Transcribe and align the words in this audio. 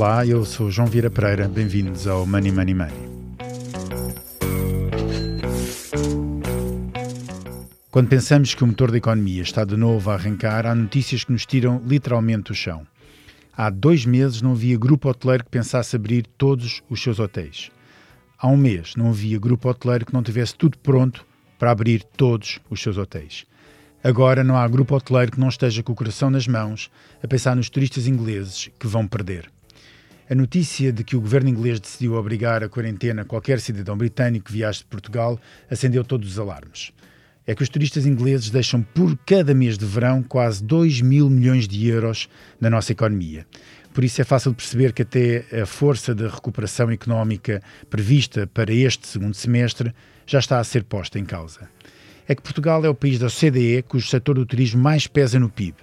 Olá, 0.00 0.24
eu 0.24 0.46
sou 0.46 0.70
João 0.70 0.88
Vieira 0.88 1.10
Pereira, 1.10 1.46
bem-vindos 1.46 2.06
ao 2.06 2.24
Money 2.24 2.50
Money 2.50 2.74
Money. 2.74 3.10
Quando 7.90 8.08
pensamos 8.08 8.54
que 8.54 8.64
o 8.64 8.66
motor 8.66 8.90
da 8.90 8.96
economia 8.96 9.42
está 9.42 9.62
de 9.62 9.76
novo 9.76 10.10
a 10.10 10.14
arrancar, 10.14 10.64
há 10.64 10.74
notícias 10.74 11.22
que 11.22 11.32
nos 11.32 11.44
tiram 11.44 11.82
literalmente 11.86 12.50
o 12.50 12.54
chão. 12.54 12.86
Há 13.54 13.68
dois 13.68 14.06
meses 14.06 14.40
não 14.40 14.52
havia 14.52 14.78
grupo 14.78 15.06
hoteleiro 15.06 15.44
que 15.44 15.50
pensasse 15.50 15.94
abrir 15.94 16.26
todos 16.38 16.82
os 16.88 17.02
seus 17.02 17.18
hotéis. 17.18 17.70
Há 18.38 18.48
um 18.48 18.56
mês 18.56 18.94
não 18.96 19.10
havia 19.10 19.38
grupo 19.38 19.68
hoteleiro 19.68 20.06
que 20.06 20.14
não 20.14 20.22
tivesse 20.22 20.54
tudo 20.54 20.78
pronto 20.78 21.26
para 21.58 21.72
abrir 21.72 22.02
todos 22.16 22.58
os 22.70 22.80
seus 22.80 22.96
hotéis. 22.96 23.44
Agora 24.02 24.42
não 24.42 24.56
há 24.56 24.66
grupo 24.66 24.96
hoteleiro 24.96 25.32
que 25.32 25.40
não 25.40 25.50
esteja 25.50 25.82
com 25.82 25.92
o 25.92 25.94
coração 25.94 26.30
nas 26.30 26.48
mãos 26.48 26.90
a 27.22 27.28
pensar 27.28 27.54
nos 27.54 27.68
turistas 27.68 28.06
ingleses 28.06 28.70
que 28.78 28.86
vão 28.86 29.06
perder. 29.06 29.50
A 30.30 30.34
notícia 30.36 30.92
de 30.92 31.02
que 31.02 31.16
o 31.16 31.20
governo 31.20 31.48
inglês 31.48 31.80
decidiu 31.80 32.14
obrigar 32.14 32.62
a 32.62 32.68
quarentena 32.68 33.24
qualquer 33.24 33.58
cidadão 33.58 33.98
britânico 33.98 34.46
que 34.46 34.52
viaje 34.52 34.78
de 34.78 34.84
Portugal 34.84 35.40
acendeu 35.68 36.04
todos 36.04 36.30
os 36.30 36.38
alarmes. 36.38 36.92
É 37.44 37.52
que 37.52 37.64
os 37.64 37.68
turistas 37.68 38.06
ingleses 38.06 38.48
deixam 38.48 38.80
por 38.80 39.18
cada 39.26 39.52
mês 39.52 39.76
de 39.76 39.84
verão 39.84 40.22
quase 40.22 40.62
2 40.62 41.00
mil 41.00 41.28
milhões 41.28 41.66
de 41.66 41.84
euros 41.88 42.28
na 42.60 42.70
nossa 42.70 42.92
economia. 42.92 43.44
Por 43.92 44.04
isso 44.04 44.20
é 44.20 44.24
fácil 44.24 44.54
perceber 44.54 44.92
que 44.92 45.02
até 45.02 45.44
a 45.62 45.66
força 45.66 46.14
da 46.14 46.28
recuperação 46.28 46.92
económica 46.92 47.60
prevista 47.88 48.46
para 48.46 48.72
este 48.72 49.08
segundo 49.08 49.34
semestre 49.34 49.92
já 50.24 50.38
está 50.38 50.60
a 50.60 50.64
ser 50.64 50.84
posta 50.84 51.18
em 51.18 51.24
causa. 51.24 51.68
É 52.28 52.36
que 52.36 52.42
Portugal 52.42 52.84
é 52.84 52.88
o 52.88 52.94
país 52.94 53.18
da 53.18 53.26
OCDE 53.26 53.82
cujo 53.82 54.06
setor 54.06 54.36
do 54.36 54.46
turismo 54.46 54.80
mais 54.80 55.08
pesa 55.08 55.40
no 55.40 55.50
PIB. 55.50 55.74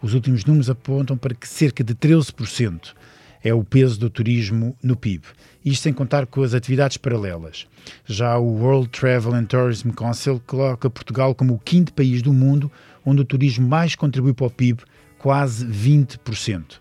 Os 0.00 0.14
últimos 0.14 0.46
números 0.46 0.70
apontam 0.70 1.14
para 1.14 1.34
que 1.34 1.46
cerca 1.46 1.84
de 1.84 1.94
13% 1.94 2.94
é 3.42 3.52
o 3.52 3.64
peso 3.64 3.98
do 3.98 4.08
turismo 4.08 4.76
no 4.82 4.96
PIB. 4.96 5.24
Isto 5.64 5.82
sem 5.82 5.92
contar 5.92 6.26
com 6.26 6.42
as 6.42 6.54
atividades 6.54 6.96
paralelas. 6.96 7.66
Já 8.06 8.36
o 8.38 8.46
World 8.46 8.88
Travel 8.88 9.34
and 9.34 9.46
Tourism 9.46 9.90
Council 9.90 10.40
coloca 10.46 10.90
Portugal 10.90 11.34
como 11.34 11.54
o 11.54 11.58
quinto 11.58 11.92
país 11.92 12.22
do 12.22 12.32
mundo 12.32 12.70
onde 13.04 13.20
o 13.20 13.24
turismo 13.24 13.68
mais 13.68 13.94
contribui 13.94 14.32
para 14.32 14.46
o 14.46 14.50
PIB, 14.50 14.82
quase 15.18 15.66
20%. 15.66 16.80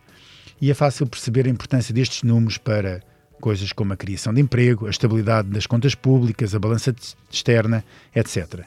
E 0.61 0.69
é 0.69 0.73
fácil 0.73 1.07
perceber 1.07 1.47
a 1.47 1.49
importância 1.49 1.93
destes 1.93 2.23
números 2.23 2.57
para 2.57 3.01
coisas 3.39 3.73
como 3.73 3.91
a 3.91 3.97
criação 3.97 4.33
de 4.33 4.39
emprego, 4.39 4.85
a 4.85 4.89
estabilidade 4.91 5.49
das 5.49 5.65
contas 5.65 5.95
públicas, 5.95 6.53
a 6.53 6.59
balança 6.59 6.95
externa, 7.29 7.83
etc. 8.15 8.65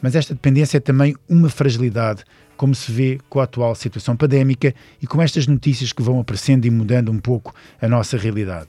Mas 0.00 0.14
esta 0.14 0.34
dependência 0.34 0.78
é 0.78 0.80
também 0.80 1.14
uma 1.28 1.50
fragilidade 1.50 2.24
como 2.56 2.74
se 2.74 2.90
vê 2.90 3.18
com 3.28 3.40
a 3.40 3.44
atual 3.44 3.74
situação 3.74 4.16
pandémica 4.16 4.74
e 5.00 5.06
com 5.06 5.20
estas 5.22 5.46
notícias 5.46 5.92
que 5.92 6.02
vão 6.02 6.20
aparecendo 6.20 6.64
e 6.64 6.70
mudando 6.70 7.10
um 7.10 7.18
pouco 7.18 7.54
a 7.80 7.88
nossa 7.88 8.16
realidade. 8.16 8.68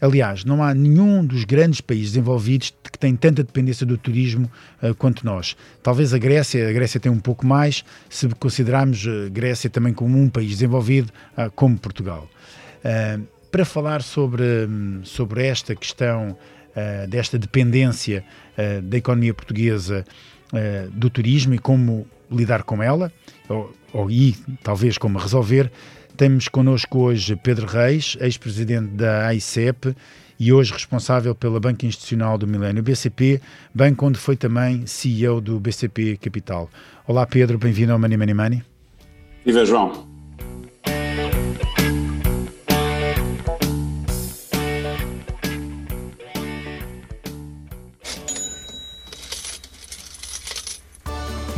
Aliás, 0.00 0.44
não 0.44 0.62
há 0.62 0.74
nenhum 0.74 1.24
dos 1.24 1.44
grandes 1.44 1.80
países 1.80 2.12
desenvolvidos 2.12 2.74
que 2.92 2.98
tem 2.98 3.16
tanta 3.16 3.42
dependência 3.42 3.86
do 3.86 3.96
turismo 3.96 4.50
uh, 4.82 4.94
quanto 4.94 5.24
nós. 5.24 5.56
Talvez 5.82 6.12
a 6.12 6.18
Grécia, 6.18 6.68
a 6.68 6.72
Grécia 6.72 7.00
tem 7.00 7.10
um 7.10 7.18
pouco 7.18 7.46
mais, 7.46 7.82
se 8.10 8.28
considerarmos 8.28 9.06
a 9.06 9.30
Grécia 9.30 9.70
também 9.70 9.94
como 9.94 10.18
um 10.18 10.28
país 10.28 10.50
desenvolvido, 10.50 11.10
uh, 11.38 11.50
como 11.52 11.78
Portugal. 11.78 12.28
Uh, 12.84 13.26
para 13.50 13.64
falar 13.64 14.02
sobre, 14.02 14.42
um, 14.68 15.00
sobre 15.04 15.46
esta 15.46 15.74
questão 15.74 16.36
desta 17.08 17.38
dependência 17.38 18.24
da 18.82 18.96
economia 18.96 19.32
portuguesa 19.32 20.04
do 20.90 21.08
turismo 21.08 21.54
e 21.54 21.58
como 21.60 22.04
lidar 22.30 22.62
com 22.62 22.82
ela, 22.82 23.12
ou, 23.48 23.72
ou 23.92 24.10
e 24.10 24.34
talvez 24.62 24.98
como 24.98 25.18
resolver. 25.18 25.70
Temos 26.16 26.48
connosco 26.48 26.98
hoje 26.98 27.34
Pedro 27.36 27.66
Reis, 27.66 28.16
ex-presidente 28.20 28.88
da 28.94 29.26
AICEP 29.26 29.94
e 30.38 30.52
hoje 30.52 30.72
responsável 30.72 31.34
pela 31.34 31.58
Banca 31.60 31.86
Institucional 31.86 32.38
do 32.38 32.46
Milênio 32.46 32.82
BCP, 32.82 33.40
bem 33.74 33.94
quando 33.94 34.16
foi 34.16 34.36
também 34.36 34.86
CEO 34.86 35.40
do 35.40 35.58
BCP 35.58 36.16
Capital. 36.18 36.70
Olá 37.06 37.26
Pedro, 37.26 37.58
bem-vindo 37.58 37.92
ao 37.92 37.98
Money 37.98 38.16
Money 38.16 38.34
Money. 38.34 38.62
Viva 39.44 39.64
João. 39.64 40.13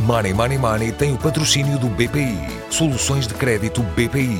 Money 0.07 0.33
Money 0.33 0.57
Money 0.57 0.91
tem 0.93 1.13
o 1.13 1.17
patrocínio 1.17 1.77
do 1.77 1.89
BPI. 1.89 2.37
Soluções 2.69 3.27
de 3.27 3.33
crédito 3.33 3.83
BPI. 3.83 4.39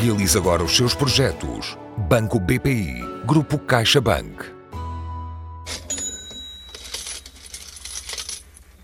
Realize 0.00 0.38
agora 0.38 0.62
os 0.62 0.76
seus 0.76 0.94
projetos. 0.94 1.76
Banco 2.08 2.38
BPI. 2.38 3.02
Grupo 3.26 3.58
CaixaBank. 3.58 4.44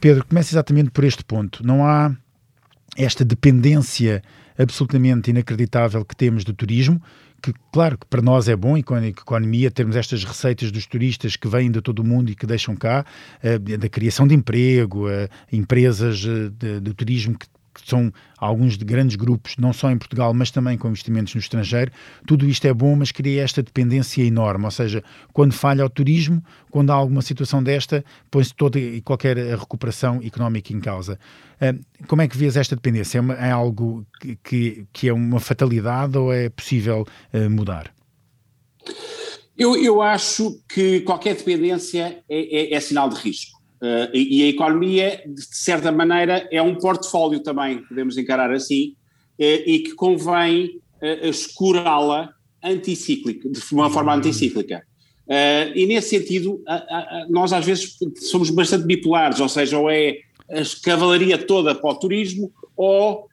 Pedro, 0.01 0.27
comece 0.27 0.53
exatamente 0.53 0.91
por 0.91 1.05
este 1.05 1.23
ponto. 1.23 1.65
Não 1.65 1.87
há 1.87 2.11
esta 2.97 3.25
dependência 3.25 4.21
absolutamente 4.59 5.31
inacreditável 5.31 6.05
que 6.05 6.17
temos 6.17 6.43
do 6.43 6.53
turismo, 6.53 7.01
que 7.43 7.53
claro 7.73 7.97
que 7.97 8.07
para 8.07 8.21
nós 8.21 8.49
é 8.49 8.57
bom 8.57 8.77
e 8.77 8.83
com 8.83 8.95
a 8.95 9.07
economia 9.07 9.71
termos 9.71 9.97
estas 9.97 10.25
receitas 10.25 10.73
dos 10.73 10.87
turistas 10.87 11.37
que 11.37 11.49
vêm 11.49 11.71
de 11.71 11.81
todo 11.81 12.01
o 12.01 12.05
mundo 12.05 12.31
e 12.31 12.35
que 12.35 12.47
deixam 12.47 12.75
cá, 12.75 13.05
uh, 13.43 13.79
da 13.79 13.89
criação 13.89 14.27
de 14.27 14.35
emprego, 14.35 15.09
uh, 15.09 15.29
empresas 15.53 16.25
uh, 16.25 16.51
de, 16.51 16.81
de, 16.81 16.95
turismo 16.95 17.39
que 17.39 17.47
que 17.83 17.89
são 17.89 18.13
alguns 18.37 18.77
de 18.77 18.85
grandes 18.85 19.17
grupos, 19.17 19.57
não 19.59 19.73
só 19.73 19.91
em 19.91 19.99
Portugal, 19.99 20.33
mas 20.35 20.51
também 20.51 20.77
com 20.77 20.89
investimentos 20.89 21.35
no 21.35 21.41
estrangeiro. 21.41 21.91
Tudo 22.27 22.47
isto 22.47 22.67
é 22.67 22.73
bom, 22.73 22.95
mas 22.97 23.13
cria 23.13 23.43
esta 23.43 23.63
dependência 23.63 24.23
enorme. 24.23 24.65
Ou 24.65 24.71
seja, 24.71 25.03
quando 25.33 25.53
falha 25.53 25.85
o 25.85 25.91
turismo, 25.91 26.43
quando 26.71 26.91
há 26.91 26.95
alguma 26.95 27.23
situação 27.23 27.63
desta, 27.63 28.05
põe-se 28.31 28.55
toda 28.55 28.79
e 28.79 29.01
qualquer 29.01 29.37
recuperação 29.37 30.21
económica 30.23 30.73
em 30.73 30.81
causa. 30.81 31.19
Como 32.07 32.23
é 32.23 32.29
que 32.29 32.37
vês 32.37 32.57
esta 32.57 32.77
dependência? 32.77 33.19
É, 33.19 33.49
é 33.49 33.51
algo 33.51 34.07
que, 34.45 34.87
que 34.93 35.09
é 35.09 35.13
uma 35.13 35.41
fatalidade 35.41 36.17
ou 36.17 36.33
é 36.33 36.49
possível 36.49 37.07
eh, 37.33 37.49
mudar? 37.49 37.93
Eu, 39.57 39.77
eu 39.77 40.01
acho 40.01 40.61
que 40.69 41.01
qualquer 41.01 41.35
dependência 41.35 42.23
é, 42.29 42.73
é, 42.73 42.75
é 42.75 42.81
sinal 42.81 43.09
de 43.09 43.17
risco. 43.17 43.58
Uh, 43.81 44.11
e, 44.13 44.41
e, 44.41 44.45
a 44.45 44.49
economia, 44.49 45.23
de 45.25 45.43
certa 45.57 45.93
maneira, 45.93 46.49
é 46.51 46.61
um 46.61 46.75
portfólio 46.75 47.41
também, 47.41 47.79
podemos 47.85 48.19
encarar 48.19 48.51
assim, 48.51 48.97
uh, 49.39 49.63
e 49.67 49.79
que 49.81 49.95
convém 49.95 50.81
uh, 51.01 51.27
escurá-la 51.27 52.31
anticíclica, 52.63 53.49
de 53.49 53.61
uma 53.73 53.89
forma 53.89 54.13
anticíclica. 54.15 54.83
Uh, 55.29 55.71
e 55.77 55.87
nesse 55.87 56.09
sentido, 56.09 56.61
nós 57.29 57.53
às 57.53 57.65
vezes 57.65 57.97
somos 58.17 58.51
bastante 58.51 58.85
bipolares, 58.85 59.39
ou 59.39 59.49
seja, 59.49 59.79
ou 59.79 59.89
é 59.89 60.17
a 60.51 60.63
cavalaria 60.83 61.39
toda 61.39 61.75
para 61.75 61.91
o 61.91 61.95
turismo, 61.95 62.51
ou 62.77 63.29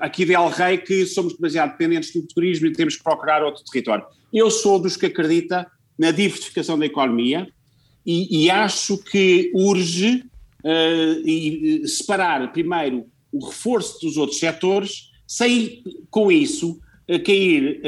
aqui 0.00 0.24
de 0.24 0.34
El 0.34 0.48
Rei 0.48 0.78
que 0.78 1.04
somos 1.06 1.36
demasiado 1.36 1.72
dependentes 1.72 2.12
do 2.12 2.22
turismo 2.22 2.66
e 2.66 2.72
temos 2.72 2.96
que 2.96 3.02
procurar 3.02 3.44
outro 3.44 3.62
território. 3.64 4.04
Eu 4.32 4.50
sou 4.50 4.78
dos 4.78 4.96
que 4.96 5.06
acredita 5.06 5.66
na 5.98 6.10
diversificação 6.10 6.78
da 6.78 6.86
economia, 6.86 7.48
e, 8.06 8.44
e 8.44 8.50
acho 8.50 8.96
que 8.98 9.50
urge 9.54 10.24
uh, 10.64 11.28
e, 11.28 11.86
separar 11.88 12.52
primeiro 12.52 13.06
o 13.32 13.44
reforço 13.44 14.00
dos 14.00 14.16
outros 14.16 14.38
setores, 14.38 15.10
sem 15.26 15.82
com 16.10 16.30
isso 16.30 16.78
uh, 17.10 17.22
cair 17.24 17.80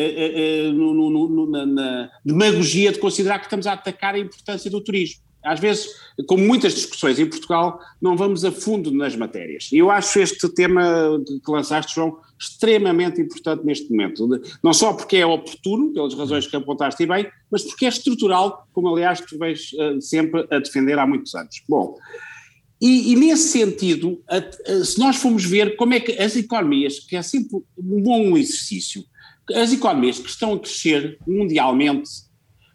no, 0.74 0.92
no, 0.92 1.28
no, 1.28 1.50
na, 1.50 1.66
na 1.66 2.10
demagogia 2.24 2.92
de 2.92 2.98
considerar 2.98 3.38
que 3.38 3.46
estamos 3.46 3.66
a 3.66 3.74
atacar 3.74 4.14
a 4.14 4.18
importância 4.18 4.70
do 4.70 4.80
turismo. 4.80 5.22
Às 5.42 5.60
vezes, 5.60 5.86
como 6.26 6.44
muitas 6.44 6.74
discussões 6.74 7.18
em 7.18 7.26
Portugal, 7.26 7.80
não 8.02 8.16
vamos 8.16 8.44
a 8.44 8.50
fundo 8.50 8.91
nas 8.91 9.14
matérias. 9.14 9.71
E 9.72 9.78
eu 9.78 9.91
acho 9.91 10.18
este 10.18 10.48
tema 10.48 10.82
que 11.24 11.50
lançaste, 11.50 11.94
João, 11.94 12.18
extremamente 12.38 13.20
importante 13.20 13.64
neste 13.64 13.90
momento. 13.90 14.28
Não 14.62 14.72
só 14.72 14.92
porque 14.92 15.16
é 15.16 15.26
oportuno, 15.26 15.92
pelas 15.92 16.14
razões 16.14 16.46
que 16.46 16.56
apontaste 16.56 17.04
bem, 17.06 17.26
mas 17.50 17.62
porque 17.62 17.86
é 17.86 17.88
estrutural, 17.88 18.66
como 18.72 18.88
aliás 18.88 19.20
tu 19.20 19.38
vens 19.38 19.72
uh, 19.72 20.00
sempre 20.00 20.46
a 20.50 20.58
defender 20.58 20.98
há 20.98 21.06
muitos 21.06 21.34
anos. 21.34 21.62
Bom, 21.68 21.96
e, 22.80 23.12
e 23.12 23.16
nesse 23.16 23.48
sentido, 23.48 24.22
a, 24.28 24.36
a, 24.36 24.84
se 24.84 24.98
nós 24.98 25.16
formos 25.16 25.44
ver 25.44 25.76
como 25.76 25.94
é 25.94 26.00
que 26.00 26.12
as 26.12 26.36
economias, 26.36 27.00
que 27.00 27.16
é 27.16 27.22
sempre 27.22 27.56
um 27.76 28.02
bom 28.02 28.36
exercício, 28.36 29.04
as 29.54 29.72
economias 29.72 30.18
que 30.18 30.28
estão 30.28 30.52
a 30.52 30.58
crescer 30.58 31.18
mundialmente, 31.26 32.08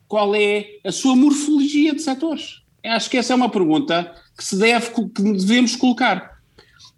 qual 0.08 0.36
é 0.36 0.66
a 0.84 0.92
sua 0.92 1.16
morfologia 1.16 1.94
de 1.94 2.02
setores? 2.02 2.62
Acho 2.84 3.10
que 3.10 3.18
essa 3.18 3.32
é 3.32 3.36
uma 3.36 3.50
pergunta 3.50 4.14
que 4.38 4.44
se 4.44 4.58
deve, 4.58 4.90
que 4.92 5.24
devemos 5.24 5.76
colocar. 5.76 6.38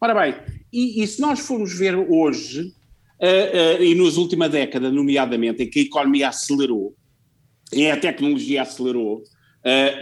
Ora 0.02 0.16
bem, 0.16 0.36
e, 0.76 1.04
e 1.04 1.08
se 1.08 1.22
nós 1.22 1.40
formos 1.40 1.74
ver 1.74 1.96
hoje, 1.96 2.74
uh, 3.22 3.80
uh, 3.80 3.84
e 3.84 3.96
nos 3.96 4.18
última 4.18 4.50
década, 4.50 4.92
nomeadamente, 4.92 5.64
em 5.64 5.70
que 5.70 5.80
a 5.80 5.84
economia 5.84 6.28
acelerou, 6.30 6.94
e 7.72 7.90
a 7.90 7.98
tecnologia 7.98 8.62
acelerou, 8.62 9.20
uh, 9.20 9.24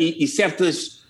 e, 0.02 0.24
e, 0.24 0.28
certas 0.28 1.04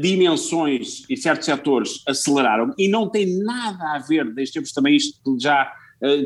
dimensões 0.00 1.04
e 1.08 1.16
certos 1.16 1.44
setores 1.44 2.02
aceleraram, 2.08 2.74
e 2.76 2.88
não 2.88 3.08
tem 3.08 3.38
nada 3.44 3.94
a 3.94 3.98
ver, 4.00 4.34
deixemos 4.34 4.72
também 4.72 4.96
isto 4.96 5.38
já 5.40 5.72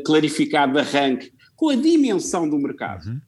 clarificado 0.03 0.73
de 0.73 0.79
arranque, 0.79 1.31
com 1.55 1.69
a 1.69 1.75
dimensão 1.75 2.49
do 2.49 2.57
mercado. 2.57 3.05
Uhum. 3.05 3.21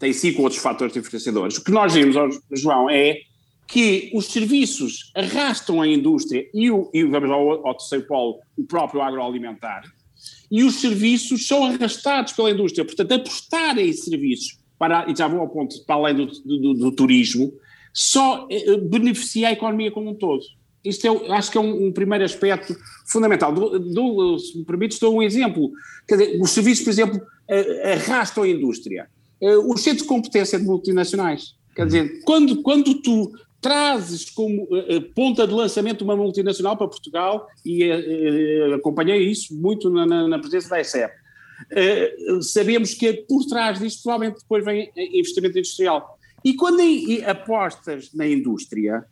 Tem 0.00 0.12
cinco 0.12 0.42
outros 0.42 0.60
fatores 0.60 0.92
diferenciadores. 0.92 1.58
O 1.58 1.64
que 1.64 1.70
nós 1.70 1.94
vimos, 1.94 2.16
João, 2.50 2.90
é 2.90 3.20
que 3.66 4.10
os 4.14 4.26
serviços 4.26 5.10
arrastam 5.14 5.82
a 5.82 5.88
indústria 5.88 6.48
e, 6.54 6.70
o, 6.70 6.88
e 6.94 7.04
vamos 7.04 7.30
ao, 7.30 7.66
ao 7.66 7.74
terceiro 7.74 8.06
polo, 8.06 8.38
o 8.56 8.64
próprio 8.64 9.02
agroalimentar, 9.02 9.82
e 10.50 10.62
os 10.62 10.76
serviços 10.76 11.46
são 11.46 11.64
arrastados 11.64 12.32
pela 12.32 12.50
indústria. 12.50 12.84
Portanto, 12.84 13.12
apostar 13.12 13.78
em 13.78 13.92
serviços, 13.92 14.58
para, 14.78 15.10
e 15.10 15.16
já 15.16 15.26
vou 15.26 15.40
ao 15.40 15.48
ponto, 15.48 15.84
para 15.84 15.96
além 15.96 16.14
do, 16.14 16.26
do, 16.26 16.74
do 16.74 16.92
turismo, 16.92 17.52
só 17.92 18.46
eh, 18.50 18.76
beneficia 18.76 19.48
a 19.48 19.52
economia 19.52 19.90
como 19.90 20.10
um 20.10 20.14
todo. 20.14 20.44
Isto 20.84 21.06
é, 21.06 21.32
acho 21.32 21.50
que 21.50 21.58
é 21.58 21.60
um, 21.60 21.86
um 21.86 21.92
primeiro 21.92 22.24
aspecto 22.24 22.76
fundamental. 23.06 23.52
Do, 23.52 23.78
do, 23.78 24.38
se 24.38 24.58
me 24.58 24.64
permites, 24.64 24.98
dou 24.98 25.16
um 25.16 25.22
exemplo. 25.22 25.72
Quer 26.06 26.16
dizer, 26.16 26.40
os 26.40 26.50
serviços, 26.50 26.84
por 26.84 26.90
exemplo, 26.90 27.20
eh, 27.48 27.94
arrastam 27.94 28.44
a 28.44 28.48
indústria. 28.48 29.08
Eh, 29.40 29.56
os 29.56 29.82
centros 29.82 30.02
de 30.02 30.08
competência 30.08 30.58
de 30.58 30.64
multinacionais. 30.64 31.56
Quer 31.74 31.86
dizer, 31.86 32.20
quando, 32.24 32.62
quando 32.62 32.94
tu 33.02 33.32
trazes 33.66 34.30
como 34.30 34.62
uh, 34.62 35.02
ponta 35.12 35.44
de 35.44 35.52
lançamento 35.52 36.02
uma 36.02 36.14
multinacional 36.14 36.76
para 36.76 36.86
Portugal, 36.86 37.48
e 37.64 37.90
uh, 37.90 38.74
acompanhei 38.74 39.28
isso 39.28 39.60
muito 39.60 39.90
na, 39.90 40.06
na, 40.06 40.28
na 40.28 40.38
presença 40.38 40.68
da 40.68 40.80
ESEP, 40.80 41.12
sabemos 42.42 42.94
que 42.94 43.12
por 43.28 43.44
trás 43.46 43.80
disto 43.80 44.04
provavelmente 44.04 44.40
depois 44.40 44.64
vem 44.64 44.92
investimento 44.94 45.58
industrial. 45.58 46.16
E 46.44 46.54
quando 46.54 46.80
apostas 47.26 48.12
na 48.14 48.26
indústria, 48.26 49.04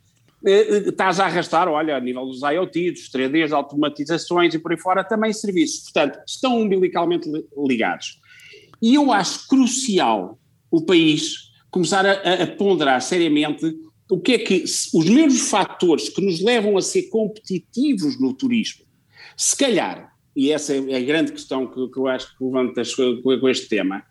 estás 0.45 1.19
a 1.19 1.25
arrastar, 1.25 1.67
olha, 1.69 1.97
a 1.97 2.01
nível 2.01 2.27
dos 2.27 2.43
IoT, 2.43 2.93
dos 2.93 3.11
3Ds, 3.11 3.51
automatizações 3.51 4.55
e 4.55 4.59
por 4.59 4.73
aí 4.73 4.79
fora, 4.79 5.03
também 5.03 5.33
serviços. 5.33 5.85
Portanto, 5.85 6.21
estão 6.29 6.61
umbilicalmente 6.61 7.29
ligados. 7.67 8.21
E 8.81 8.95
eu 8.95 9.11
acho 9.11 9.49
crucial 9.49 10.39
o 10.71 10.85
país 10.85 11.51
começar 11.71 12.05
a, 12.05 12.43
a 12.43 12.47
ponderar 12.47 13.01
seriamente 13.01 13.75
o 14.11 14.21
que 14.21 14.33
é 14.33 14.39
que 14.39 14.65
os 14.65 15.09
mesmos 15.09 15.49
fatores 15.49 16.09
que 16.09 16.21
nos 16.21 16.41
levam 16.41 16.77
a 16.77 16.83
ser 16.83 17.05
competitivos 17.05 18.21
no 18.21 18.35
turismo, 18.35 18.85
se 19.37 19.57
calhar, 19.57 20.13
e 20.37 20.51
essa 20.51 20.75
é 20.75 20.97
a 20.97 21.01
grande 21.01 21.33
questão 21.33 21.67
que, 21.67 21.89
que 21.89 21.99
eu 21.99 22.07
acho 22.07 22.37
que 22.37 22.45
levantas 22.45 22.95
com, 22.95 23.49
este 23.49 23.69
tema, 23.69 24.03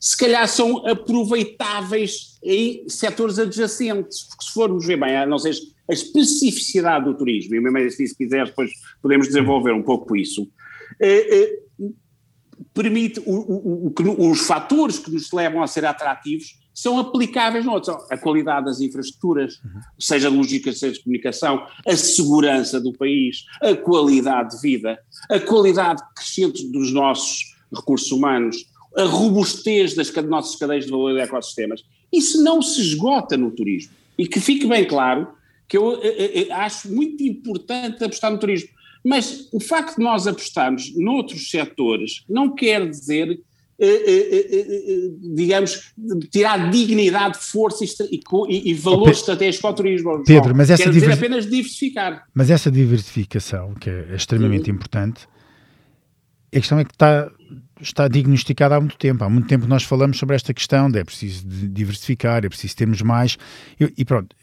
se 0.00 0.16
calhar 0.16 0.48
são 0.48 0.86
aproveitáveis 0.86 2.38
em 2.42 2.88
setores 2.88 3.38
adjacentes, 3.38 4.22
porque 4.22 4.44
se 4.44 4.52
formos 4.52 4.86
ver 4.86 4.98
bem, 4.98 5.16
a 5.16 5.26
não 5.26 5.38
ser 5.38 5.54
a 5.88 5.92
especificidade 5.92 7.04
do 7.04 7.16
turismo, 7.16 7.54
e 7.54 7.60
mesmo 7.60 7.78
assim, 7.78 8.06
se 8.06 8.16
quiser, 8.16 8.46
depois 8.46 8.70
podemos 9.00 9.26
desenvolver 9.26 9.72
um 9.72 9.82
pouco 9.82 10.16
isso, 10.16 10.48
eh, 11.00 11.36
eh, 11.36 11.62
permite 12.72 13.20
o, 13.20 13.32
o, 13.32 13.86
o, 13.88 14.30
os 14.30 14.46
fatores 14.46 14.98
que 14.98 15.10
nos 15.10 15.30
levam 15.32 15.62
a 15.62 15.66
ser 15.66 15.84
atrativos 15.84 16.61
são 16.74 16.98
aplicáveis 16.98 17.64
noutros. 17.64 17.96
A 18.10 18.16
qualidade 18.16 18.66
das 18.66 18.80
infraestruturas, 18.80 19.60
uhum. 19.64 19.80
seja 19.98 20.28
logística, 20.28 20.72
seja 20.72 20.94
de 20.94 21.04
comunicação, 21.04 21.66
a 21.86 21.96
segurança 21.96 22.80
do 22.80 22.92
país, 22.92 23.44
a 23.60 23.74
qualidade 23.74 24.56
de 24.56 24.62
vida, 24.62 24.98
a 25.30 25.40
qualidade 25.40 26.02
crescente 26.14 26.66
dos 26.70 26.92
nossos 26.92 27.54
recursos 27.74 28.10
humanos, 28.10 28.66
a 28.96 29.04
robustez 29.04 29.94
das 29.94 30.12
nossas 30.24 30.56
cadeias 30.56 30.84
de 30.84 30.90
valor 30.90 31.16
e 31.16 31.20
ecossistemas. 31.20 31.82
Isso 32.12 32.42
não 32.42 32.60
se 32.60 32.80
esgota 32.80 33.36
no 33.36 33.50
turismo. 33.50 33.92
E 34.18 34.26
que 34.26 34.40
fique 34.40 34.66
bem 34.66 34.86
claro 34.86 35.28
que 35.66 35.76
eu, 35.76 35.94
eu, 35.94 36.02
eh, 36.02 36.42
eu 36.42 36.46
eh, 36.48 36.52
acho 36.52 36.92
muito 36.92 37.22
importante 37.22 38.04
apostar 38.04 38.30
no 38.30 38.38
turismo. 38.38 38.68
Mas 39.04 39.48
o 39.52 39.58
facto 39.58 39.96
de 39.96 40.04
nós 40.04 40.26
apostarmos 40.26 40.94
noutros 40.96 41.50
setores 41.50 42.24
não 42.28 42.54
quer 42.54 42.88
dizer 42.88 43.30
eh, 43.30 43.34
eh, 43.34 43.36
eh, 43.36 43.42
digamos, 45.34 45.92
tirar 46.30 46.70
dignidade, 46.70 47.38
força 47.38 47.84
e, 47.84 47.88
e, 48.48 48.70
e 48.70 48.74
valor 48.74 49.08
oh, 49.08 49.10
estratégico 49.10 49.66
ao 49.66 49.74
turismo. 49.74 50.22
Pedro, 50.24 50.54
mas 50.54 50.70
essa 50.70 50.90
dizer 50.90 51.12
apenas 51.12 51.48
diversificar. 51.48 52.24
Mas 52.32 52.50
essa 52.50 52.70
diversificação, 52.70 53.74
que 53.74 53.90
é 53.90 54.14
extremamente 54.14 54.70
uhum. 54.70 54.76
importante, 54.76 55.26
a 56.54 56.60
questão 56.60 56.78
é 56.78 56.84
que 56.84 56.92
está 56.92 57.30
está 57.82 58.08
diagnosticada 58.08 58.76
há 58.76 58.80
muito 58.80 58.96
tempo. 58.96 59.24
Há 59.24 59.28
muito 59.28 59.48
tempo 59.48 59.66
nós 59.66 59.82
falamos 59.82 60.18
sobre 60.18 60.36
esta 60.36 60.54
questão 60.54 60.90
de 60.90 60.98
é 60.98 61.04
preciso 61.04 61.46
diversificar, 61.46 62.44
é 62.44 62.48
preciso 62.48 62.76
termos 62.76 63.02
mais. 63.02 63.36
Eu, 63.78 63.90
e 63.96 64.04
pronto, 64.04 64.34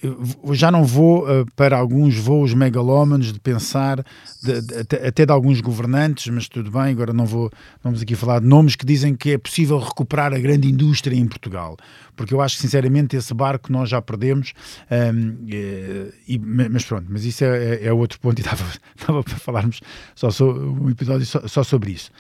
já 0.52 0.70
não 0.70 0.84
vou 0.84 1.24
uh, 1.24 1.46
para 1.56 1.78
alguns 1.78 2.16
voos 2.16 2.54
megalómanos 2.54 3.32
de 3.32 3.40
pensar, 3.40 4.04
de, 4.44 4.62
de, 4.62 4.76
até, 4.76 5.08
até 5.08 5.26
de 5.26 5.32
alguns 5.32 5.62
governantes, 5.62 6.28
mas 6.28 6.48
tudo 6.48 6.70
bem, 6.70 6.92
agora 6.92 7.14
não 7.14 7.26
vou, 7.26 7.50
vamos 7.84 8.02
aqui 8.02 8.16
falar 8.16 8.40
de 8.40 8.48
nomes 8.48 8.76
que 8.76 8.86
dizem 8.86 9.16
que 9.16 9.32
é 9.32 9.38
possível 9.38 9.80
recuperar 9.80 10.34
a 10.34 10.40
grande 10.40 10.68
indústria 10.68 11.16
em 11.16 11.28
Portugal. 11.28 11.78
Porque 12.16 12.34
eu 12.34 12.42
acho 12.42 12.58
que, 12.58 12.62
sinceramente, 12.62 13.16
esse 13.16 13.34
barco 13.34 13.72
nós 13.72 13.90
já 13.90 14.02
perdemos. 14.02 14.54
Um, 14.92 14.96
ehm, 14.96 16.10
e, 16.28 16.36
e, 16.36 16.38
mas 16.38 16.84
pronto, 16.84 17.06
mas 17.10 17.24
isso 17.24 17.46
é, 17.46 17.76
é, 17.76 17.86
é 17.86 17.94
outro 17.94 18.20
ponto 18.20 18.38
e 18.40 18.42
estava, 18.44 19.24
para 19.24 19.38
falarmos 19.38 19.80
só 20.16 20.30
sobre, 20.30 20.64
um 20.64 20.90
episódio 20.90 21.26
só, 21.26 21.48
só 21.48 21.64
sobre 21.64 21.92
isso. 21.92 22.12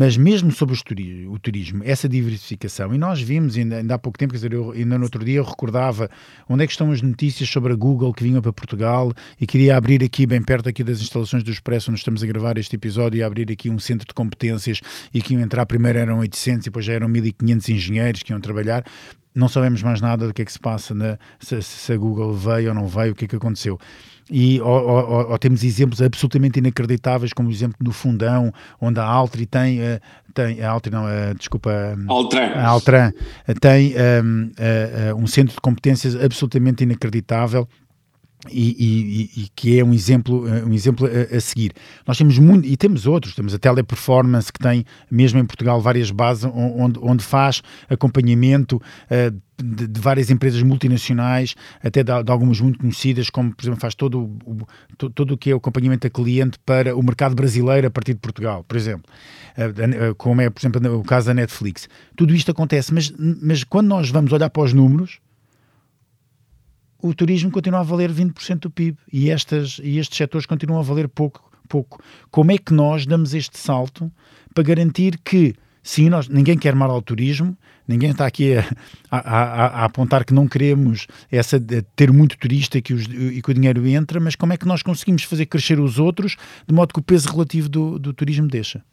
Mas 0.00 0.16
mesmo 0.16 0.50
sobre 0.50 0.74
o 1.28 1.38
turismo, 1.38 1.82
essa 1.84 2.08
diversificação, 2.08 2.94
e 2.94 2.96
nós 2.96 3.20
vimos 3.20 3.54
ainda, 3.54 3.76
ainda 3.76 3.96
há 3.96 3.98
pouco 3.98 4.18
tempo, 4.18 4.32
quer 4.32 4.38
dizer, 4.38 4.54
eu, 4.54 4.70
ainda 4.70 4.96
no 4.96 5.04
outro 5.04 5.22
dia 5.22 5.36
eu 5.36 5.44
recordava 5.44 6.08
onde 6.48 6.64
é 6.64 6.66
que 6.66 6.72
estão 6.72 6.90
as 6.90 7.02
notícias 7.02 7.46
sobre 7.50 7.74
a 7.74 7.76
Google 7.76 8.14
que 8.14 8.22
vinham 8.22 8.40
para 8.40 8.50
Portugal 8.50 9.12
e 9.38 9.46
queria 9.46 9.76
abrir 9.76 10.02
aqui, 10.02 10.24
bem 10.24 10.40
perto 10.40 10.70
aqui 10.70 10.82
das 10.82 11.02
instalações 11.02 11.42
do 11.42 11.50
Expresso, 11.50 11.90
onde 11.90 12.00
estamos 12.00 12.22
a 12.22 12.26
gravar 12.26 12.56
este 12.56 12.76
episódio, 12.76 13.18
e 13.18 13.22
abrir 13.22 13.52
aqui 13.52 13.68
um 13.68 13.78
centro 13.78 14.08
de 14.08 14.14
competências 14.14 14.80
e 15.12 15.20
que 15.20 15.34
iam 15.34 15.42
entrar, 15.42 15.66
primeiro 15.66 15.98
eram 15.98 16.20
800 16.20 16.64
e 16.64 16.70
depois 16.70 16.86
já 16.86 16.94
eram 16.94 17.06
1500 17.06 17.68
engenheiros 17.68 18.22
que 18.22 18.32
iam 18.32 18.40
trabalhar 18.40 18.82
não 19.34 19.48
sabemos 19.48 19.82
mais 19.82 20.00
nada 20.00 20.26
do 20.26 20.34
que 20.34 20.42
é 20.42 20.44
que 20.44 20.52
se 20.52 20.58
passa, 20.58 20.94
na, 20.94 21.18
se, 21.38 21.60
se, 21.62 21.92
a 21.92 21.96
Google 21.96 22.32
veio 22.34 22.70
ou 22.70 22.74
não 22.74 22.86
veio, 22.86 23.12
o 23.12 23.14
que 23.14 23.24
é 23.24 23.28
que 23.28 23.36
aconteceu. 23.36 23.78
E 24.30 24.60
ou, 24.60 24.68
ou, 24.68 25.30
ou, 25.30 25.38
temos 25.38 25.64
exemplos 25.64 26.00
absolutamente 26.00 26.58
inacreditáveis, 26.58 27.32
como 27.32 27.48
o 27.48 27.52
exemplo 27.52 27.76
do 27.80 27.92
Fundão, 27.92 28.52
onde 28.80 29.00
a 29.00 29.04
Altri 29.04 29.44
tem, 29.44 29.80
uh, 29.80 30.00
tem 30.32 30.62
a 30.62 30.70
Altri 30.70 30.92
não, 30.92 31.04
uh, 31.04 31.34
desculpa, 31.36 31.70
Altran. 32.06 32.52
a 32.54 32.66
Altran 32.66 33.12
tem 33.60 33.94
um, 34.22 34.52
um 35.16 35.26
centro 35.26 35.54
de 35.54 35.60
competências 35.60 36.14
absolutamente 36.14 36.84
inacreditável 36.84 37.68
e, 38.48 39.30
e, 39.36 39.42
e, 39.42 39.48
que 39.54 39.78
é 39.78 39.84
um 39.84 39.92
exemplo, 39.92 40.48
eh, 40.48 40.64
um 40.64 40.72
exemplo 40.72 41.06
a, 41.06 41.36
a, 41.36 41.40
seguir. 41.40 41.72
Nós 42.06 42.16
temos 42.16 42.38
muito, 42.38 42.66
e 42.66 42.76
temos 42.76 43.06
outros, 43.06 43.34
temos 43.34 43.52
a 43.52 43.58
Teleperformance, 43.58 44.50
que 44.50 44.58
tem, 44.58 44.84
mesmo 45.10 45.38
em 45.38 45.44
Portugal, 45.44 45.80
várias 45.80 46.10
bases 46.10 46.44
onde, 46.44 46.98
onde 47.02 47.22
faz 47.22 47.62
acompanhamento 47.88 48.76
uh, 48.76 49.62
de, 49.62 49.86
de, 49.86 50.00
várias 50.00 50.30
empresas 50.30 50.62
multinacionais, 50.62 51.54
até 51.84 52.02
de, 52.02 52.22
de, 52.22 52.32
algumas 52.32 52.60
muito 52.60 52.78
conhecidas, 52.78 53.28
como, 53.28 53.54
por 53.54 53.62
exemplo, 53.62 53.80
faz 53.80 53.94
todo 53.94 54.20
o, 54.22 54.66
todo, 54.96 55.12
todo 55.12 55.34
o 55.34 55.36
que 55.36 55.50
é 55.50 55.54
o 55.54 55.58
acompanhamento 55.58 56.06
a 56.06 56.10
cliente 56.10 56.58
para 56.64 56.96
o 56.96 57.02
mercado 57.02 57.34
brasileiro 57.34 57.88
a 57.88 57.90
partir 57.90 58.14
de 58.14 58.20
Portugal, 58.20 58.64
por 58.66 58.76
exemplo. 58.76 59.04
Uh, 59.58 60.10
uh, 60.10 60.14
como 60.14 60.40
é, 60.40 60.48
por 60.48 60.60
exemplo, 60.60 60.98
o 60.98 61.04
caso 61.04 61.26
da 61.26 61.34
Netflix. 61.34 61.90
Tudo 62.16 62.34
isto 62.34 62.50
acontece, 62.50 62.94
mas, 62.94 63.12
mas 63.18 63.64
quando 63.64 63.88
nós 63.88 64.08
vamos 64.08 64.32
olhar 64.32 64.48
para 64.48 64.62
os 64.62 64.72
números, 64.72 65.18
o 67.02 67.14
turismo 67.14 67.50
continua 67.50 67.80
a 67.80 67.82
valer 67.82 68.12
20% 68.12 68.60
do 68.60 68.70
PIB 68.70 68.98
e, 69.12 69.30
estas, 69.30 69.80
e 69.82 69.98
estes 69.98 70.16
setores 70.16 70.46
continuam 70.46 70.80
a 70.80 70.82
valer 70.82 71.08
pouco, 71.08 71.50
pouco. 71.68 72.02
Como 72.30 72.52
é 72.52 72.58
que 72.58 72.72
nós 72.72 73.06
damos 73.06 73.34
este 73.34 73.58
salto 73.58 74.10
para 74.54 74.64
garantir 74.64 75.18
que, 75.24 75.54
sim, 75.82 76.08
nós, 76.08 76.28
ninguém 76.28 76.58
quer 76.58 76.74
mal 76.74 76.90
ao 76.90 77.00
turismo, 77.00 77.56
ninguém 77.86 78.10
está 78.10 78.26
aqui 78.26 78.56
a, 78.56 78.64
a, 79.10 79.18
a, 79.18 79.66
a 79.66 79.84
apontar 79.84 80.24
que 80.24 80.34
não 80.34 80.46
queremos 80.46 81.06
essa, 81.30 81.60
ter 81.94 82.12
muito 82.12 82.36
turista 82.36 82.78
e 82.78 82.82
que, 82.82 82.94
os, 82.94 83.04
e 83.06 83.40
que 83.40 83.50
o 83.50 83.54
dinheiro 83.54 83.86
entra, 83.86 84.20
mas 84.20 84.36
como 84.36 84.52
é 84.52 84.56
que 84.56 84.66
nós 84.66 84.82
conseguimos 84.82 85.22
fazer 85.24 85.46
crescer 85.46 85.78
os 85.80 85.98
outros 85.98 86.36
de 86.66 86.74
modo 86.74 86.92
que 86.92 87.00
o 87.00 87.02
peso 87.02 87.30
relativo 87.30 87.68
do, 87.68 87.98
do 87.98 88.12
turismo 88.12 88.48
deixa? 88.48 88.84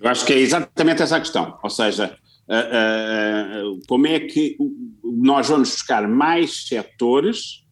Eu 0.00 0.08
acho 0.08 0.24
que 0.24 0.32
é 0.32 0.38
exatamente 0.38 1.02
essa 1.02 1.16
a 1.16 1.20
questão, 1.20 1.58
ou 1.62 1.68
seja, 1.68 2.16
uh, 2.50 3.76
uh, 3.76 3.80
como 3.86 4.06
é 4.06 4.18
que 4.20 4.56
nós 5.02 5.48
vamos 5.48 5.70
buscar 5.70 6.06
mais 6.08 6.66
setores 6.66 7.64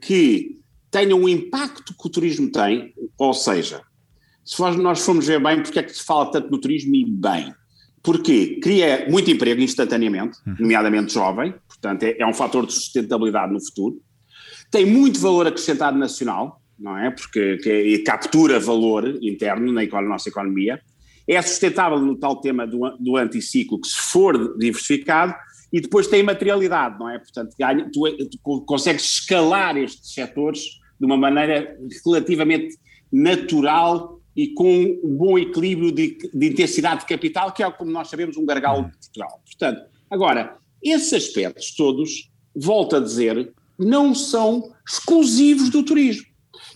que 0.00 0.58
tenham 0.90 1.22
o 1.22 1.28
impacto 1.28 1.94
que 1.94 2.06
o 2.06 2.10
turismo 2.10 2.50
tem, 2.50 2.94
ou 3.18 3.34
seja, 3.34 3.82
se 4.42 4.58
nós 4.78 5.04
formos 5.04 5.26
ver 5.26 5.38
bem 5.38 5.62
porque 5.62 5.78
é 5.78 5.82
que 5.82 5.92
se 5.92 6.02
fala 6.02 6.30
tanto 6.30 6.50
no 6.50 6.58
turismo 6.58 6.94
e 6.94 7.04
bem, 7.04 7.52
porque 8.02 8.58
cria 8.60 9.06
muito 9.10 9.30
emprego 9.30 9.60
instantaneamente, 9.60 10.38
uhum. 10.46 10.56
nomeadamente 10.60 11.12
jovem, 11.12 11.54
portanto 11.68 12.04
é, 12.04 12.16
é 12.18 12.26
um 12.26 12.32
fator 12.32 12.64
de 12.64 12.72
sustentabilidade 12.72 13.52
no 13.52 13.62
futuro, 13.62 14.00
tem 14.70 14.86
muito 14.86 15.20
valor 15.20 15.46
acrescentado 15.46 15.98
nacional, 15.98 16.62
não 16.78 16.96
é? 16.96 17.10
Porque 17.10 17.58
que, 17.58 17.98
captura 17.98 18.58
valor 18.58 19.06
interno 19.22 19.72
na, 19.72 19.84
na 19.84 20.02
nossa 20.02 20.28
economia, 20.28 20.80
é 21.26 21.40
sustentável 21.40 21.98
no 21.98 22.16
tal 22.16 22.36
tema 22.36 22.66
do, 22.66 22.96
do 22.98 23.16
anticiclo, 23.16 23.80
que 23.80 23.88
se 23.88 23.96
for 23.96 24.56
diversificado, 24.58 25.34
e 25.72 25.80
depois 25.80 26.06
tem 26.06 26.22
materialidade, 26.22 26.98
não 26.98 27.08
é? 27.08 27.18
Portanto, 27.18 27.54
ganha, 27.58 27.90
tu, 27.92 28.02
tu 28.28 28.60
consegues 28.64 29.04
escalar 29.04 29.76
estes 29.76 30.14
setores 30.14 30.60
de 31.00 31.04
uma 31.04 31.16
maneira 31.16 31.76
relativamente 32.04 32.76
natural 33.10 34.20
e 34.36 34.48
com 34.54 34.98
um 35.02 35.16
bom 35.16 35.38
equilíbrio 35.38 35.92
de, 35.92 36.16
de 36.32 36.46
intensidade 36.46 37.00
de 37.00 37.06
capital, 37.06 37.52
que 37.52 37.62
é, 37.62 37.70
como 37.70 37.90
nós 37.90 38.08
sabemos, 38.08 38.36
um 38.36 38.44
gargalo 38.44 38.90
Portugal. 38.90 39.40
Portanto, 39.44 39.82
agora, 40.10 40.56
esses 40.82 41.12
aspectos 41.12 41.74
todos, 41.74 42.30
volto 42.54 42.96
a 42.96 43.00
dizer, 43.00 43.52
não 43.78 44.14
são 44.14 44.72
exclusivos 44.86 45.70
do 45.70 45.82
turismo. 45.82 46.26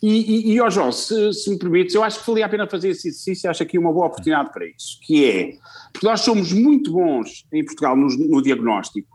E, 0.03 0.53
e, 0.53 0.61
e 0.61 0.71
João, 0.71 0.93
se, 0.93 1.33
se, 1.33 1.51
me 1.51 1.59
permites, 1.59 1.95
eu 1.95 2.05
acho 2.05 2.21
que 2.21 2.27
valia 2.27 2.47
a 2.47 2.49
pena 2.49 2.69
fazer 2.69 2.91
esse 2.91 3.09
exercício, 3.09 3.51
acho 3.51 3.63
aqui 3.63 3.79
uma 3.79 3.93
boa 3.93 4.07
oportunidade 4.07 4.53
para 4.53 4.67
isso, 4.67 4.99
que 5.03 5.25
é, 5.25 5.53
porque 5.93 6.07
nós 6.07 6.21
somos 6.21 6.53
muito 6.53 6.93
bons 6.93 7.45
em 7.53 7.65
Portugal 7.65 7.97
no, 7.97 8.07
no 8.07 8.41
diagnóstico, 8.41 9.09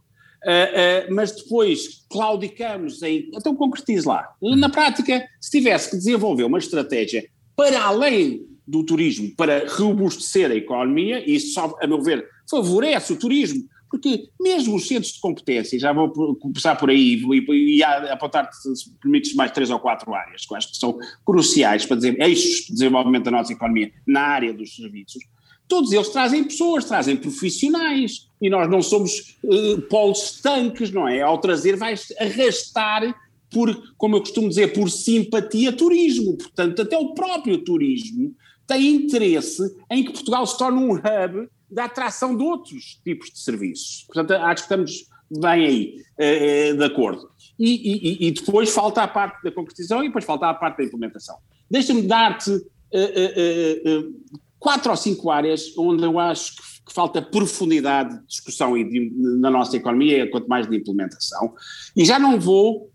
uh, 0.44 1.10
uh, 1.10 1.16
mas 1.16 1.32
depois 1.32 2.06
claudicamos 2.10 3.02
em, 3.02 3.30
então 3.34 3.56
concretize 3.56 4.06
lá. 4.06 4.28
Na 4.42 4.70
prática, 4.70 5.26
se 5.40 5.52
tivesse 5.52 5.92
que 5.92 5.98
desenvolver 5.98 6.44
uma 6.44 6.58
estratégia 6.58 7.26
para 7.56 7.82
além 7.82 8.46
do 8.68 8.84
turismo, 8.84 9.34
para 9.36 9.66
robustecer 9.68 10.52
a 10.52 10.56
economia, 10.56 11.24
e 11.26 11.36
isso 11.36 11.60
a 11.60 11.88
meu 11.88 12.02
ver, 12.02 12.26
favorece 12.50 13.14
o 13.14 13.16
turismo, 13.18 13.64
porque 13.94 14.28
mesmo 14.42 14.76
os 14.76 14.88
centros 14.88 15.14
de 15.14 15.20
competência, 15.20 15.78
já 15.78 15.94
vou 15.94 16.10
começar 16.38 16.76
por 16.76 16.90
aí 16.90 17.14
e, 17.14 17.78
e 17.78 17.84
apontar, 17.84 18.52
se 18.52 18.92
permites, 19.00 19.36
mais 19.36 19.52
três 19.52 19.70
ou 19.70 19.78
quatro 19.78 20.16
áreas, 20.16 20.48
que 20.48 20.56
acho 20.56 20.72
que 20.72 20.78
são 20.78 20.98
cruciais 21.24 21.86
para 21.86 21.98
dizer, 21.98 22.20
eixos 22.20 22.66
de 22.66 22.74
desenvolvimento 22.74 23.26
da 23.26 23.30
nossa 23.30 23.54
economia 23.54 23.92
na 24.08 24.22
área 24.22 24.52
dos 24.52 24.76
serviços, 24.76 25.24
todos 25.68 25.92
eles 25.92 26.10
trazem 26.10 26.44
pessoas, 26.44 26.86
trazem 26.86 27.16
profissionais, 27.16 28.28
e 28.42 28.50
nós 28.50 28.68
não 28.68 28.82
somos 28.82 29.38
uh, 29.44 29.80
polos 29.84 30.24
estanques, 30.24 30.90
não 30.90 31.08
é? 31.08 31.22
Ao 31.22 31.38
trazer 31.38 31.76
vais 31.76 32.12
arrastar 32.20 33.16
por, 33.52 33.94
como 33.96 34.16
eu 34.16 34.22
costumo 34.22 34.50
dizer, 34.50 34.74
por 34.74 34.90
simpatia 34.90 35.72
turismo. 35.72 36.36
Portanto, 36.36 36.82
até 36.82 36.98
o 36.98 37.14
próprio 37.14 37.60
turismo 37.60 38.36
tem 38.66 38.88
interesse 38.88 39.62
em 39.92 40.04
que 40.04 40.14
Portugal 40.14 40.48
se 40.48 40.58
torne 40.58 40.80
um 40.80 40.94
hub 40.94 41.48
da 41.70 41.86
atração 41.86 42.36
de 42.36 42.44
outros 42.44 43.00
tipos 43.04 43.32
de 43.32 43.40
serviços. 43.40 44.04
Portanto, 44.08 44.32
acho 44.34 44.56
que 44.56 44.62
estamos 44.62 45.08
bem 45.40 45.66
aí, 45.66 45.96
eh, 46.18 46.70
eh, 46.70 46.74
de 46.74 46.84
acordo. 46.84 47.30
E, 47.58 48.24
e, 48.24 48.28
e, 48.28 48.32
depois 48.32 48.70
falta 48.70 49.04
a 49.04 49.08
parte 49.08 49.44
da 49.44 49.52
concretização 49.52 50.04
e 50.04 50.08
depois 50.08 50.26
falta 50.26 50.48
a 50.48 50.54
parte 50.54 50.78
da 50.78 50.84
implementação. 50.84 51.38
Deixa-me 51.70 52.02
dar-te 52.02 52.52
uh, 52.52 54.14
quatro 54.60 54.92
ou 54.92 54.98
cinco 54.98 55.30
áreas 55.30 55.76
onde 55.78 56.04
eu 56.04 56.20
acho 56.20 56.56
que, 56.56 56.64
que 56.88 56.94
falta 56.94 57.22
profundidade 57.22 58.20
de 58.20 58.28
discussão 58.28 58.78
e 58.78 58.84
de, 58.84 59.12
na 59.40 59.50
nossa 59.50 59.78
economia, 59.78 60.30
quanto 60.30 60.48
mais 60.48 60.68
de 60.68 60.76
implementação. 60.76 61.54
E 61.96 62.04
já 62.04 62.20
não 62.20 62.40
vou 62.40 62.92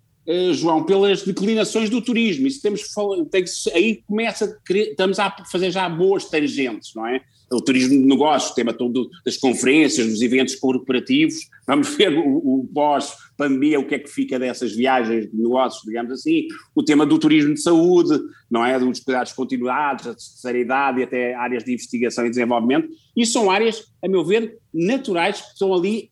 João, 0.53 0.85
pelas 0.85 1.23
declinações 1.23 1.89
do 1.89 2.03
turismo. 2.03 2.47
Isso 2.47 2.61
temos 2.61 2.83
tem 3.31 3.45
aí 3.73 4.03
começa, 4.07 4.61
estamos 4.69 5.19
a 5.19 5.35
fazer 5.51 5.71
já 5.71 5.89
boas 5.89 6.27
tangentes, 6.27 6.95
não 6.95 7.07
é? 7.07 7.23
O 7.51 7.61
turismo 7.61 7.91
de 7.91 8.07
negócios, 8.07 8.53
o 8.53 8.55
tema 8.55 8.73
todo 8.73 9.09
das 9.25 9.37
conferências, 9.37 10.07
dos 10.07 10.21
eventos 10.21 10.55
corporativos, 10.57 11.49
vamos 11.67 11.95
ver 11.97 12.13
o, 12.13 12.37
o 12.37 12.69
pós-pandemia, 12.73 13.81
o 13.81 13.87
que 13.87 13.95
é 13.95 13.99
que 13.99 14.09
fica 14.09 14.39
dessas 14.39 14.73
viagens 14.75 15.31
de 15.31 15.37
negócios, 15.37 15.83
digamos 15.85 16.13
assim, 16.13 16.47
o 16.75 16.83
tema 16.83 17.07
do 17.07 17.19
turismo 17.19 17.55
de 17.55 17.61
saúde, 17.61 18.19
não 18.51 18.65
é, 18.65 18.79
dos 18.79 19.01
cuidados 19.01 19.33
continuados, 19.33 20.07
a 20.07 20.15
terceira 20.15 20.59
idade 20.59 21.01
e 21.01 21.03
até 21.05 21.35
áreas 21.35 21.65
de 21.65 21.73
investigação 21.73 22.27
e 22.27 22.31
desenvolvimento, 22.31 22.89
isso 23.17 23.33
são 23.33 23.51
áreas, 23.51 23.85
a 24.03 24.09
meu 24.09 24.25
ver, 24.25 24.59
naturais, 24.73 25.41
que 25.41 25.53
estão 25.53 25.73
ali 25.73 26.11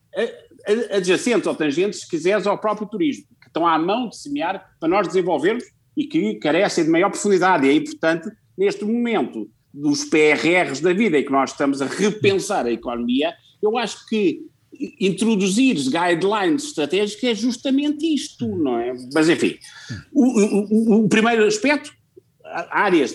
adjacentes 0.90 1.46
ou 1.46 1.54
tangentes, 1.54 2.00
se 2.00 2.08
quiseres, 2.08 2.46
ao 2.46 2.58
próprio 2.58 2.86
turismo, 2.86 3.24
que 3.40 3.48
estão 3.48 3.66
à 3.66 3.78
mão 3.78 4.08
de 4.08 4.16
semear 4.16 4.74
para 4.80 4.88
nós 4.88 5.06
desenvolvermos 5.06 5.64
e 5.96 6.04
que 6.04 6.34
carecem 6.36 6.84
de 6.84 6.90
maior 6.90 7.10
profundidade, 7.10 7.66
e 7.66 7.70
aí, 7.70 7.80
portanto, 7.80 8.30
neste 8.56 8.84
momento, 8.84 9.48
dos 9.76 10.04
PRRs 10.04 10.80
da 10.80 10.92
vida 10.92 11.18
em 11.18 11.24
que 11.24 11.30
nós 11.30 11.50
estamos 11.50 11.82
a 11.82 11.86
repensar 11.86 12.64
a 12.64 12.72
economia, 12.72 13.34
eu 13.62 13.76
acho 13.76 14.06
que 14.08 14.40
introduzir 15.00 15.76
guidelines 15.76 16.64
estratégicos 16.64 17.24
é 17.24 17.34
justamente 17.34 18.06
isto, 18.06 18.46
não 18.48 18.78
é? 18.78 18.94
Mas 19.12 19.28
enfim, 19.28 19.56
o, 20.12 20.24
o, 20.24 21.04
o 21.04 21.08
primeiro 21.08 21.46
aspecto, 21.46 21.92
áreas, 22.70 23.14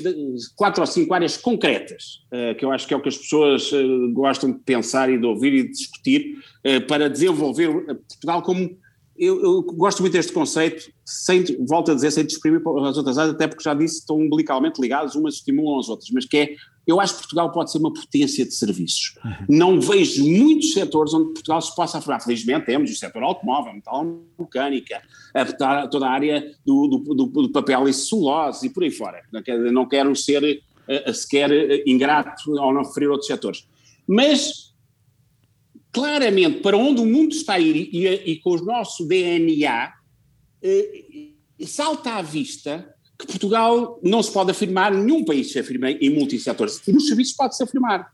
quatro 0.55 0.81
ou 0.81 0.87
cinco 0.87 1.13
áreas 1.13 1.37
concretas, 1.37 2.21
uh, 2.31 2.55
que 2.55 2.65
eu 2.65 2.71
acho 2.71 2.87
que 2.87 2.93
é 2.93 2.97
o 2.97 3.01
que 3.01 3.09
as 3.09 3.17
pessoas 3.17 3.71
uh, 3.71 4.11
gostam 4.11 4.51
de 4.51 4.59
pensar 4.59 5.09
e 5.09 5.17
de 5.17 5.25
ouvir 5.25 5.53
e 5.53 5.63
de 5.63 5.71
discutir, 5.71 6.37
uh, 6.65 6.85
para 6.87 7.09
desenvolver 7.09 7.69
Portugal 8.07 8.41
como 8.41 8.77
eu, 9.21 9.39
eu, 9.43 9.61
gosto 9.61 10.01
muito 10.01 10.13
deste 10.13 10.33
conceito, 10.33 10.91
sem, 11.05 11.45
volto 11.67 11.91
a 11.91 11.93
dizer, 11.93 12.09
sem 12.09 12.25
desprimir 12.25 12.59
as 12.87 12.97
outras 12.97 13.19
áreas, 13.19 13.35
até 13.35 13.47
porque 13.47 13.63
já 13.63 13.71
disse, 13.75 13.99
estão 13.99 14.17
umbilicalmente 14.17 14.81
ligadas, 14.81 15.13
umas 15.13 15.35
estimulam 15.35 15.79
as 15.79 15.89
outras, 15.89 16.09
mas 16.09 16.25
que 16.25 16.37
é, 16.37 16.55
eu 16.87 16.99
acho 16.99 17.13
que 17.13 17.19
Portugal 17.19 17.51
pode 17.51 17.71
ser 17.71 17.77
uma 17.77 17.93
potência 17.93 18.43
de 18.43 18.51
serviços. 18.51 19.15
Uhum. 19.23 19.45
Não 19.47 19.79
vejo 19.79 20.27
muitos 20.27 20.73
setores 20.73 21.13
onde 21.13 21.33
Portugal 21.33 21.61
se 21.61 21.75
possa 21.75 21.99
afirmar. 21.99 22.19
Felizmente 22.19 22.65
temos 22.65 22.89
o 22.89 22.95
setor 22.95 23.21
automóvel, 23.21 23.75
metal 23.75 24.03
mecânica, 24.39 25.03
a, 25.35 25.87
toda 25.87 26.07
a 26.07 26.09
área 26.09 26.55
do, 26.65 26.87
do, 26.87 27.13
do, 27.13 27.25
do, 27.43 27.51
papel 27.51 27.87
e 27.87 27.93
celulose 27.93 28.65
e 28.65 28.69
por 28.71 28.81
aí 28.81 28.89
fora. 28.89 29.21
Não 29.31 29.43
quero, 29.43 29.71
não 29.71 29.87
quero 29.87 30.15
ser 30.15 30.63
uh, 30.89 31.13
sequer 31.13 31.51
uh, 31.51 31.83
ingrato 31.85 32.57
ao 32.57 32.73
não 32.73 32.81
referir 32.81 33.07
outros 33.07 33.27
setores. 33.27 33.67
Mas 34.07 34.70
claramente 35.91 36.61
para 36.61 36.77
onde 36.77 37.01
o 37.01 37.05
mundo 37.05 37.33
está 37.33 37.53
a 37.53 37.59
ir 37.59 37.89
e, 37.91 38.07
e 38.31 38.39
com 38.39 38.51
o 38.51 38.65
nosso 38.65 39.05
DNA, 39.05 39.91
eh, 40.61 41.03
salta 41.65 42.15
à 42.15 42.21
vista 42.21 42.87
que 43.19 43.27
Portugal 43.27 43.99
não 44.03 44.23
se 44.23 44.31
pode 44.31 44.51
afirmar, 44.51 44.91
nenhum 44.91 45.23
país 45.23 45.51
se 45.51 45.59
afirma 45.59 45.91
em 45.91 46.09
multissetores, 46.09 46.81
e 46.87 46.91
nos 46.91 47.07
serviços 47.07 47.35
pode-se 47.35 47.63
afirmar. 47.63 48.09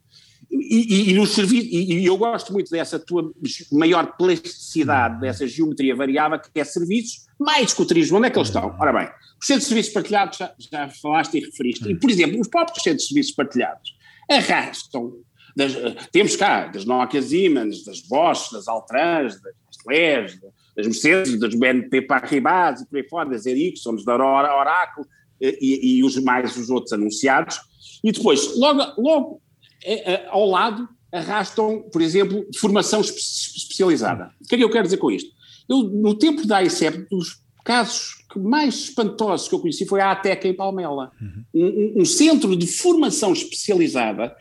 E, 0.50 1.10
e, 1.10 1.10
e, 1.12 1.14
nos 1.14 1.32
serviços, 1.32 1.70
e, 1.72 2.06
eu 2.06 2.18
gosto 2.18 2.54
muito 2.54 2.70
dessa 2.72 2.98
tua 2.98 3.32
maior 3.72 4.16
plasticidade, 4.18 5.20
dessa 5.20 5.46
geometria 5.48 5.96
variável, 5.96 6.40
que 6.40 6.60
é 6.60 6.64
serviços, 6.64 7.26
mais 7.40 7.74
que 7.74 7.82
o 7.82 7.86
turismo, 7.86 8.18
onde 8.18 8.28
é 8.28 8.30
que 8.30 8.38
eles 8.38 8.48
estão? 8.48 8.76
Ora 8.80 8.94
bem, 8.94 9.10
os 9.40 9.46
centros 9.46 9.64
de 9.64 9.70
serviços 9.70 9.94
partilhados, 9.94 10.38
já, 10.38 10.54
já 10.58 10.90
falaste 10.90 11.38
e 11.38 11.42
referiste, 11.42 11.90
e 11.90 11.96
por 11.96 12.10
exemplo, 12.10 12.40
os 12.40 12.48
próprios 12.48 12.82
centros 12.82 13.04
de 13.04 13.08
serviços 13.10 13.36
partilhados 13.36 13.96
arrastam 14.30 15.14
das, 15.58 15.74
temos 16.12 16.36
cá, 16.36 16.68
das 16.68 16.86
Nokia 16.86 17.20
Siemens, 17.20 17.84
das 17.84 18.02
Bosch, 18.02 18.52
das 18.52 18.68
Altrans, 18.68 19.42
das 19.42 19.54
Nestlés, 19.66 20.40
das 20.76 20.86
Mercedes, 20.86 21.40
das 21.40 21.56
BNP 21.56 22.04
Paribas 22.04 22.82
e 22.82 22.86
por 22.86 22.98
aí 22.98 23.10
fora, 23.10 23.30
das 23.30 23.48
Ericsson, 23.48 23.96
da 23.96 24.16
Oracle 24.16 25.04
eh, 25.42 25.58
e, 25.60 25.98
e, 25.98 26.04
os 26.04 26.16
mais 26.18 26.56
os 26.56 26.70
outros 26.70 26.94
anunciados. 26.94 27.60
E 28.04 28.12
depois, 28.12 28.56
logo, 28.56 29.02
logo 29.02 29.42
é, 29.84 30.28
ao 30.28 30.46
lado, 30.46 30.88
arrastam, 31.12 31.90
por 31.92 32.04
exemplo, 32.04 32.46
formação 32.56 33.02
especializada. 33.02 34.32
O 34.40 34.48
que 34.48 34.54
é 34.54 34.58
que 34.60 34.64
eu 34.64 34.70
quero 34.70 34.84
dizer 34.84 34.98
com 34.98 35.10
isto? 35.10 35.32
Eu, 35.68 35.84
no 35.84 36.14
tempo 36.14 36.46
da 36.46 36.62
ICEP, 36.62 37.08
dos 37.10 37.42
casos 37.66 38.24
mais 38.36 38.76
espantosos 38.76 39.48
que 39.48 39.56
eu 39.56 39.60
conheci 39.60 39.88
foi 39.88 40.02
a 40.02 40.12
ATEC 40.12 40.48
em 40.48 40.54
Palmela, 40.54 41.12
uhum. 41.20 41.44
um, 41.54 42.02
um, 42.02 42.06
centro 42.06 42.56
de 42.56 42.68
formação 42.68 43.34
especializada 43.34 44.26
eh, 44.26 44.36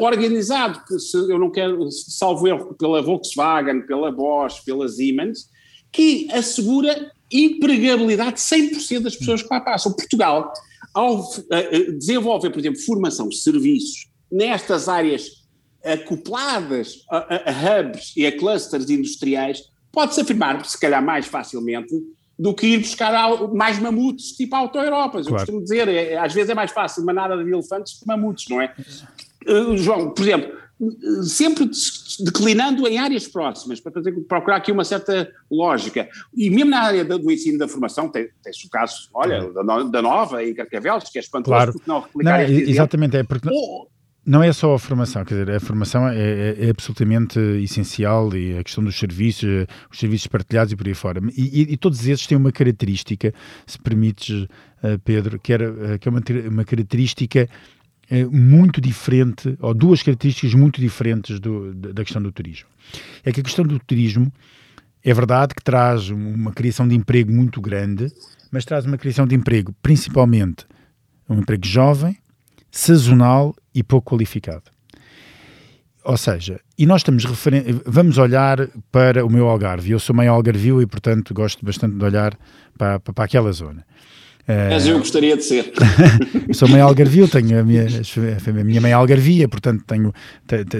organizado, 0.00 0.84
que 0.86 0.98
se 0.98 1.16
eu 1.16 1.38
não 1.38 1.50
quero, 1.50 1.90
salvo 1.90 2.46
erro, 2.46 2.74
pela 2.74 3.02
Volkswagen, 3.02 3.82
pela 3.82 4.12
Bosch, 4.12 4.64
pela 4.64 4.88
Siemens, 4.88 5.50
que 5.90 6.28
assegura 6.32 7.10
empregabilidade 7.30 8.34
de 8.34 8.40
100% 8.40 9.00
das 9.00 9.16
pessoas 9.16 9.42
que 9.42 9.48
lá 9.50 9.60
passam. 9.60 9.92
Portugal, 9.92 10.52
ao 10.94 11.20
eh, 11.50 11.68
eh, 11.72 11.92
desenvolver, 11.92 12.50
por 12.50 12.60
exemplo, 12.60 12.80
formação, 12.80 13.30
serviços, 13.32 14.08
nestas 14.30 14.88
áreas 14.88 15.42
acopladas 15.84 17.04
a, 17.10 17.50
a 17.50 17.80
hubs 17.80 18.12
e 18.16 18.24
a 18.24 18.36
clusters 18.36 18.88
industriais, 18.88 19.62
pode-se 19.90 20.20
afirmar, 20.20 20.64
se 20.64 20.78
calhar 20.78 21.04
mais 21.04 21.26
facilmente, 21.26 21.92
do 22.38 22.54
que 22.54 22.66
ir 22.66 22.78
buscar 22.78 23.12
mais 23.52 23.78
mamutes 23.78 24.32
tipo 24.32 24.54
auto-Europas. 24.56 25.26
Claro. 25.26 25.42
Eu 25.42 25.46
costumo 25.46 25.62
dizer, 25.62 25.88
é, 25.88 26.16
às 26.16 26.32
vezes 26.32 26.50
é 26.50 26.54
mais 26.54 26.70
fácil 26.70 27.04
manada 27.04 27.36
de 27.42 27.50
elefantes 27.50 27.98
que 27.98 28.06
mamutes, 28.06 28.48
não 28.48 28.60
é? 28.60 28.74
Uh, 29.48 29.76
João, 29.76 30.10
por 30.10 30.22
exemplo, 30.22 30.62
sempre 31.22 31.70
declinando 32.20 32.86
em 32.88 32.98
áreas 32.98 33.28
próximas, 33.28 33.80
para 33.80 33.92
fazer, 33.92 34.12
procurar 34.22 34.56
aqui 34.56 34.72
uma 34.72 34.84
certa 34.84 35.30
lógica. 35.50 36.08
E 36.34 36.50
mesmo 36.50 36.70
na 36.70 36.80
área 36.80 37.04
do, 37.04 37.30
ensino 37.30 37.58
da 37.58 37.68
formação, 37.68 38.08
tem, 38.08 38.28
tem 38.42 38.52
o 38.64 38.70
caso, 38.70 39.08
olha, 39.14 39.52
da, 39.52 39.82
da 39.84 40.02
Nova 40.02 40.44
em 40.44 40.54
Carcavelos, 40.54 41.08
que 41.08 41.18
é 41.18 41.20
espantoso, 41.20 41.54
claro. 41.54 41.72
porque 41.72 41.88
não 41.88 42.00
replicar 42.00 42.48
não, 42.48 42.54
Exatamente, 42.54 43.16
é 43.16 43.22
porque... 43.22 43.48
Ou, 43.50 43.88
não 44.24 44.40
é 44.40 44.52
só 44.52 44.74
a 44.74 44.78
formação, 44.78 45.24
quer 45.24 45.34
dizer, 45.34 45.56
a 45.56 45.60
formação 45.60 46.08
é, 46.08 46.16
é, 46.16 46.66
é, 46.66 46.70
absolutamente 46.70 47.40
essencial 47.60 48.32
e 48.36 48.56
a 48.56 48.62
questão 48.62 48.82
dos 48.84 48.96
serviços, 48.96 49.66
os 49.90 49.98
serviços 49.98 50.28
partilhados 50.28 50.72
e 50.72 50.76
por 50.76 50.86
aí 50.86 50.94
fora. 50.94 51.20
E, 51.36 51.62
e, 51.62 51.72
e 51.72 51.76
todos 51.76 52.06
esses 52.06 52.26
têm 52.26 52.38
uma 52.38 52.52
característica, 52.52 53.34
se 53.66 53.78
permites, 53.80 54.44
uh, 54.44 54.98
Pedro, 55.04 55.40
que, 55.40 55.52
era, 55.52 55.72
uh, 55.72 55.98
que 55.98 56.08
é 56.08 56.10
uma, 56.10 56.22
uma 56.48 56.64
característica 56.64 57.48
uh, 58.10 58.30
muito 58.30 58.80
diferente, 58.80 59.56
ou 59.60 59.74
duas 59.74 60.02
características 60.02 60.54
muito 60.54 60.80
diferentes 60.80 61.38
do, 61.38 61.74
da 61.74 62.04
questão 62.04 62.22
do 62.22 62.32
turismo. 62.32 62.68
É 63.24 63.32
que 63.32 63.40
a 63.40 63.44
questão 63.44 63.64
do 63.64 63.78
turismo 63.78 64.32
é 65.04 65.12
verdade 65.12 65.54
que 65.54 65.62
traz 65.62 66.10
uma 66.10 66.52
criação 66.52 66.86
de 66.86 66.94
emprego 66.94 67.32
muito 67.32 67.60
grande, 67.60 68.12
mas 68.50 68.64
traz 68.64 68.84
uma 68.84 68.98
criação 68.98 69.26
de 69.26 69.34
emprego 69.34 69.74
principalmente 69.82 70.66
um 71.28 71.38
emprego 71.38 71.66
jovem, 71.66 72.16
sazonal 72.70 73.54
e 73.74 73.82
pouco 73.82 74.14
qualificado. 74.14 74.64
Ou 76.04 76.16
seja, 76.16 76.60
e 76.76 76.84
nós 76.84 77.00
estamos 77.00 77.24
vamos 77.86 78.18
olhar 78.18 78.68
para 78.90 79.24
o 79.24 79.30
meu 79.30 79.48
Algarve. 79.48 79.92
Eu 79.92 80.00
sou 80.00 80.14
meio 80.14 80.32
algarvio 80.32 80.82
e, 80.82 80.86
portanto, 80.86 81.32
gosto 81.32 81.64
bastante 81.64 81.96
de 81.96 82.04
olhar 82.04 82.36
para, 82.76 82.98
para, 82.98 83.14
para 83.14 83.24
aquela 83.24 83.52
zona. 83.52 83.86
Mas 84.46 84.86
eu 84.86 84.98
gostaria 84.98 85.36
de 85.36 85.44
ser. 85.44 85.72
sou 86.52 86.68
meio 86.68 86.84
algarvio, 86.84 87.28
tenho 87.28 87.60
a 87.60 87.62
minha, 87.62 87.86
a 87.86 88.64
minha 88.64 88.80
meia 88.80 88.96
algarvia, 88.96 89.48
portanto 89.48 89.84
tenho, 89.86 90.12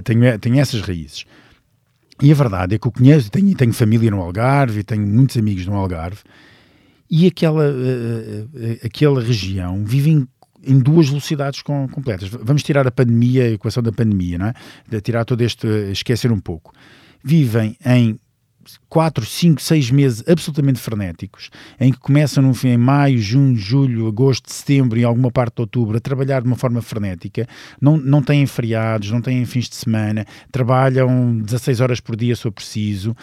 tenho, 0.05 0.39
tenho 0.39 0.61
essas 0.61 0.81
raízes. 0.81 1.25
E 2.23 2.31
a 2.31 2.35
verdade 2.35 2.77
é 2.77 2.79
que 2.79 2.87
eu 2.87 2.93
conheço, 2.93 3.31
tenho, 3.31 3.55
tenho 3.57 3.73
família 3.73 4.09
no 4.09 4.21
Algarve, 4.21 4.85
tenho 4.85 5.05
muitos 5.05 5.37
amigos 5.37 5.67
no 5.67 5.75
Algarve, 5.75 6.21
e 7.11 7.27
aquela, 7.27 7.69
uh, 7.69 8.79
aquela 8.85 9.21
região 9.21 9.85
vive 9.85 10.11
em, 10.11 10.29
em 10.65 10.79
duas 10.79 11.09
velocidades 11.09 11.63
com, 11.63 11.89
completas. 11.89 12.29
Vamos 12.29 12.63
tirar 12.63 12.87
a 12.87 12.93
pandemia, 12.93 13.45
a 13.45 13.51
equação 13.51 13.83
da 13.83 13.91
pandemia, 13.91 14.39
não 14.39 14.47
é? 14.47 14.55
De 14.89 15.01
tirar 15.01 15.25
todo 15.25 15.41
este, 15.43 15.67
esquecer 15.91 16.31
um 16.31 16.39
pouco. 16.39 16.73
Vivem 17.25 17.77
em 17.85 18.19
4, 18.89 19.25
5, 19.25 19.61
6 19.61 19.91
meses 19.91 20.25
absolutamente 20.29 20.79
frenéticos, 20.79 21.51
em 21.81 21.93
que 21.93 21.99
começam 21.99 22.43
no 22.43 22.55
fim, 22.55 22.69
em 22.69 22.77
maio, 22.77 23.19
junho, 23.19 23.57
julho, 23.57 24.07
agosto, 24.07 24.53
setembro 24.53 24.99
e 24.99 25.05
alguma 25.05 25.31
parte 25.31 25.57
de 25.57 25.63
outubro 25.63 25.97
a 25.97 26.01
trabalhar 26.01 26.43
de 26.43 26.47
uma 26.47 26.57
forma 26.57 26.83
frenética, 26.83 27.47
não, 27.81 27.97
não 27.97 28.23
têm 28.23 28.47
feriados, 28.47 29.11
não 29.11 29.21
têm 29.21 29.45
fins 29.45 29.69
de 29.69 29.77
semana, 29.77 30.27
trabalham 30.51 31.39
16 31.39 31.81
horas 31.81 32.01
por 32.01 32.17
dia 32.17 32.37
se 32.37 32.43
for 32.43 32.53
preciso, 32.53 33.13
uh, 33.13 33.17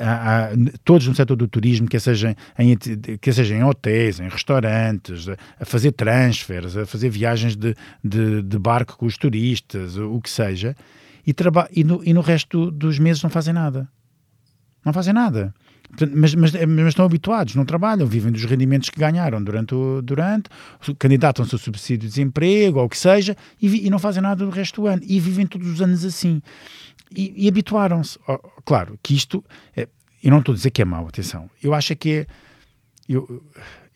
há, 0.00 0.44
há, 0.44 0.48
todos 0.84 1.06
no 1.06 1.14
setor 1.14 1.36
do 1.36 1.46
turismo, 1.46 1.88
quer 1.88 2.00
seja, 2.00 2.36
em, 2.58 2.76
quer 3.20 3.34
seja 3.34 3.54
em 3.54 3.64
hotéis, 3.64 4.20
em 4.20 4.28
restaurantes, 4.28 5.28
a 5.28 5.64
fazer 5.64 5.92
transfers, 5.92 6.76
a 6.76 6.86
fazer 6.86 7.10
viagens 7.10 7.56
de, 7.56 7.74
de, 8.02 8.42
de 8.42 8.58
barco 8.58 8.96
com 8.96 9.06
os 9.06 9.16
turistas, 9.16 9.96
o 9.96 10.20
que 10.20 10.30
seja, 10.30 10.74
e, 11.26 11.34
e, 11.72 11.84
no, 11.84 12.02
e 12.04 12.12
no 12.12 12.20
resto 12.20 12.70
dos 12.70 12.98
meses 12.98 13.22
não 13.22 13.30
fazem 13.30 13.54
nada. 13.54 13.88
Não 14.84 14.92
fazem 14.92 15.12
nada. 15.12 15.54
Mas, 16.14 16.34
mas, 16.34 16.52
mas, 16.52 16.88
estão 16.88 17.04
habituados, 17.04 17.54
não 17.54 17.66
trabalham, 17.66 18.06
vivem 18.06 18.32
dos 18.32 18.44
rendimentos 18.44 18.88
que 18.88 18.98
ganharam 18.98 19.42
durante 19.42 19.74
durante, 20.02 20.48
candidatam-se 20.98 21.54
ao 21.54 21.58
subsídio 21.58 22.08
de 22.08 22.08
desemprego 22.08 22.78
ou 22.78 22.86
o 22.86 22.88
que 22.88 22.96
seja 22.96 23.36
e, 23.60 23.86
e, 23.86 23.90
não 23.90 23.98
fazem 23.98 24.22
nada 24.22 24.42
do 24.42 24.50
resto 24.50 24.80
do 24.80 24.86
ano 24.86 25.02
e 25.04 25.20
vivem 25.20 25.46
todos 25.46 25.68
os 25.68 25.82
anos 25.82 26.02
assim. 26.02 26.40
E, 27.14 27.44
e 27.44 27.48
habituaram-se. 27.48 28.18
Oh, 28.26 28.38
claro 28.64 28.98
que 29.02 29.14
isto, 29.14 29.44
é, 29.76 29.86
eu 30.24 30.30
não 30.30 30.38
estou 30.38 30.54
a 30.54 30.56
dizer 30.56 30.70
que 30.70 30.80
é 30.80 30.84
mau, 30.84 31.06
atenção, 31.06 31.50
eu 31.62 31.74
acho 31.74 31.94
que 31.94 32.10
é. 32.10 32.26
Eu, 33.08 33.42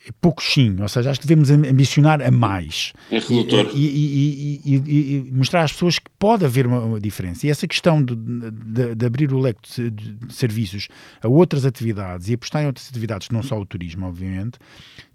é 0.09 0.13
pouquinho, 0.21 0.83
ou 0.83 0.89
seja, 0.89 1.11
acho 1.11 1.21
que 1.21 1.27
devemos 1.27 1.51
ambicionar 1.51 2.23
a 2.23 2.31
mais. 2.31 2.93
É 3.11 3.19
redutor. 3.19 3.73
E, 3.75 3.87
e, 3.87 4.61
e, 4.65 5.27
e, 5.27 5.33
mostrar 5.33 5.65
às 5.65 5.73
pessoas 5.73 5.99
que 5.99 6.09
pode 6.17 6.45
haver 6.45 6.65
uma, 6.65 6.79
uma 6.79 7.01
diferença. 7.01 7.45
E 7.45 7.51
essa 7.51 7.67
questão 7.67 8.01
de, 8.01 8.15
de, 8.15 8.95
de 8.95 9.07
abrir 9.07 9.33
o 9.33 9.41
leque 9.41 9.61
de, 9.69 9.91
de, 9.91 10.33
serviços 10.33 10.87
a 11.21 11.27
outras 11.27 11.65
atividades 11.65 12.29
e 12.29 12.35
apostar 12.35 12.63
em 12.63 12.67
outras 12.67 12.89
atividades, 12.89 13.31
não 13.31 13.43
só 13.43 13.59
o 13.59 13.67
turismo, 13.67 14.07
obviamente, 14.07 14.61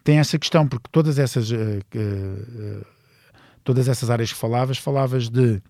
tem 0.03 0.19
essa 0.19 0.37
questão, 0.37 0.67
porque 0.67 0.89
todas 0.91 1.17
essas, 1.17 1.51
uh, 1.51 1.55
uh, 1.55 2.85
todas 3.63 3.87
essas 3.87 4.09
áreas 4.09 4.33
que 4.33 4.37
falavas, 4.37 4.77
falavas 4.77 5.29
de 5.29 5.61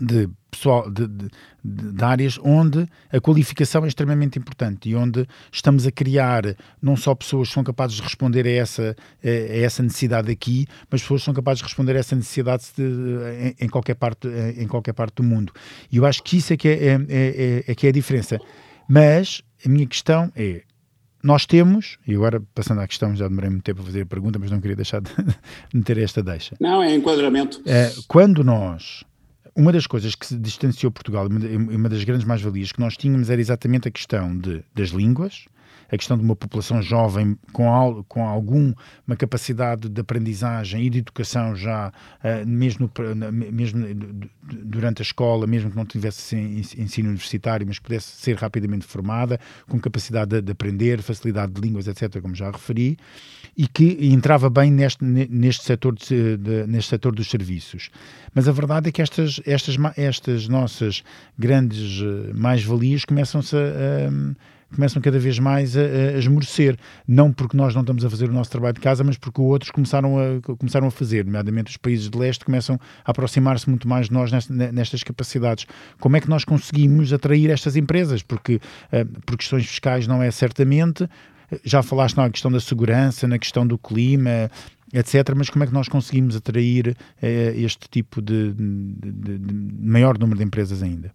de 0.00 0.28
pessoal 0.50 0.90
de, 0.90 1.06
de, 1.06 1.28
de, 1.62 2.04
áreas 2.04 2.38
onde 2.42 2.86
a 3.12 3.20
qualificação 3.20 3.84
é 3.84 3.88
extremamente 3.88 4.38
importante 4.38 4.88
e 4.88 4.96
onde 4.96 5.26
estamos 5.52 5.86
a 5.86 5.92
criar 5.92 6.42
não 6.82 6.96
só 6.96 7.14
pessoas 7.14 7.48
que 7.48 7.54
são 7.54 7.62
capazes 7.62 7.96
de 7.96 8.02
responder 8.02 8.46
a 8.46 8.50
essa, 8.50 8.96
a, 9.22 9.28
essa 9.28 9.82
necessidade 9.82 10.30
aqui, 10.30 10.66
mas 10.90 11.02
pessoas 11.02 11.20
que 11.20 11.26
são 11.26 11.34
capazes 11.34 11.58
de 11.58 11.64
responder 11.64 11.96
a 11.96 12.00
essa 12.00 12.16
necessidade 12.16 12.64
de, 12.76 12.82
em, 12.82 13.64
em, 13.66 13.68
qualquer 13.68 13.94
parte, 13.94 14.26
em 14.56 14.66
qualquer 14.66 14.92
parte 14.92 15.16
do 15.16 15.22
mundo. 15.22 15.52
E 15.90 15.98
eu 15.98 16.06
acho 16.06 16.22
que 16.22 16.38
isso 16.38 16.52
é 16.52 16.56
que 16.56 16.68
é, 16.68 16.74
é, 16.74 16.96
é, 17.08 17.64
é 17.68 17.74
que 17.74 17.86
é 17.86 17.90
a 17.90 17.92
diferença. 17.92 18.40
Mas 18.88 19.42
a 19.64 19.68
minha 19.68 19.86
questão 19.86 20.32
é 20.34 20.62
nós 21.22 21.44
temos, 21.44 21.98
e 22.06 22.14
agora 22.14 22.42
passando 22.54 22.80
à 22.80 22.88
questão, 22.88 23.14
já 23.14 23.28
demorei 23.28 23.50
muito 23.50 23.62
tempo 23.62 23.82
a 23.82 23.84
fazer 23.84 24.02
a 24.02 24.06
pergunta, 24.06 24.38
mas 24.38 24.50
não 24.50 24.58
queria 24.60 24.76
deixar 24.76 25.02
de 25.02 25.10
meter 25.72 25.98
esta 25.98 26.22
deixa. 26.22 26.56
Não, 26.58 26.82
é 26.82 26.94
enquadramento. 26.94 27.60
É, 27.66 27.92
quando 28.08 28.42
nós 28.42 29.04
uma 29.60 29.72
das 29.72 29.86
coisas 29.86 30.14
que 30.14 30.26
se 30.26 30.38
distanciou 30.38 30.90
Portugal, 30.90 31.28
uma 31.28 31.88
das 31.88 32.02
grandes 32.02 32.26
mais-valias 32.26 32.72
que 32.72 32.80
nós 32.80 32.96
tínhamos 32.96 33.28
era 33.28 33.38
exatamente 33.38 33.88
a 33.88 33.90
questão 33.90 34.36
de, 34.36 34.64
das 34.74 34.88
línguas, 34.88 35.44
a 35.90 35.96
questão 35.96 36.16
de 36.16 36.22
uma 36.22 36.36
população 36.36 36.80
jovem 36.80 37.36
com, 37.52 38.04
com 38.08 38.26
alguma 38.26 38.74
capacidade 39.18 39.88
de 39.88 40.00
aprendizagem 40.00 40.84
e 40.84 40.90
de 40.90 40.98
educação 40.98 41.56
já, 41.56 41.88
uh, 41.88 42.46
mesmo, 42.46 42.90
mesmo 43.32 43.86
durante 44.42 45.02
a 45.02 45.04
escola, 45.04 45.46
mesmo 45.46 45.70
que 45.70 45.76
não 45.76 45.84
tivesse 45.84 46.36
ensino 46.36 47.08
universitário, 47.08 47.66
mas 47.66 47.78
pudesse 47.78 48.08
ser 48.16 48.36
rapidamente 48.36 48.86
formada, 48.86 49.38
com 49.68 49.78
capacidade 49.80 50.30
de, 50.30 50.42
de 50.42 50.52
aprender, 50.52 51.02
facilidade 51.02 51.52
de 51.52 51.60
línguas, 51.60 51.88
etc., 51.88 52.20
como 52.20 52.34
já 52.34 52.50
referi, 52.50 52.96
e 53.56 53.66
que 53.66 53.98
entrava 54.06 54.48
bem 54.48 54.70
neste, 54.70 55.04
neste, 55.04 55.64
setor, 55.64 55.94
de, 55.94 56.36
de, 56.36 56.66
neste 56.66 56.90
setor 56.90 57.14
dos 57.14 57.28
serviços. 57.28 57.90
Mas 58.34 58.48
a 58.48 58.52
verdade 58.52 58.88
é 58.88 58.92
que 58.92 59.02
estas, 59.02 59.40
estas, 59.44 59.76
estas 59.96 60.48
nossas 60.48 61.02
grandes 61.38 62.00
eh, 62.00 62.32
mais-valias 62.32 63.04
começam-se 63.04 63.56
a 63.56 64.10
começam 64.74 65.00
cada 65.02 65.18
vez 65.18 65.38
mais 65.38 65.76
a, 65.76 65.80
a, 65.80 66.18
esmorecer. 66.18 66.76
Não 67.06 67.32
porque 67.32 67.56
nós 67.56 67.74
não 67.74 67.82
estamos 67.82 68.04
a 68.04 68.10
fazer 68.10 68.28
o 68.28 68.32
nosso 68.32 68.50
trabalho 68.50 68.74
de 68.74 68.80
casa, 68.80 69.04
mas 69.04 69.16
porque 69.16 69.40
outros 69.40 69.70
começaram 69.70 70.16
a, 70.18 70.56
começaram 70.56 70.86
a 70.86 70.90
fazer, 70.90 71.24
nomeadamente 71.24 71.70
os 71.70 71.76
países 71.76 72.08
de 72.08 72.18
leste 72.18 72.44
começam 72.44 72.78
a 73.04 73.10
aproximar-se 73.10 73.68
muito 73.68 73.88
mais 73.88 74.06
de 74.06 74.12
nós 74.12 74.30
nestas 74.48 75.02
capacidades. 75.02 75.66
Como 75.98 76.16
é 76.16 76.20
que 76.20 76.28
nós 76.28 76.44
conseguimos 76.44 77.12
atrair 77.12 77.50
estas 77.50 77.76
empresas? 77.76 78.22
Porque 78.22 78.56
uh, 78.56 79.20
por 79.26 79.36
questões 79.36 79.66
fiscais 79.66 80.06
não 80.06 80.22
é 80.22 80.30
certamente, 80.30 81.08
já 81.64 81.82
falaste 81.82 82.16
na 82.16 82.30
questão 82.30 82.50
da 82.50 82.60
segurança, 82.60 83.26
na 83.26 83.38
questão 83.38 83.66
do 83.66 83.76
clima, 83.76 84.50
etc. 84.92 85.34
Mas 85.36 85.50
como 85.50 85.64
é 85.64 85.66
que 85.66 85.72
nós 85.72 85.88
conseguimos 85.88 86.36
atrair 86.36 86.96
eh, 87.20 87.54
este 87.56 87.88
tipo 87.88 88.20
de, 88.20 88.52
de, 88.52 89.38
de, 89.38 89.54
maior 89.80 90.18
número 90.18 90.38
de 90.38 90.44
empresas 90.44 90.82
ainda? 90.82 91.12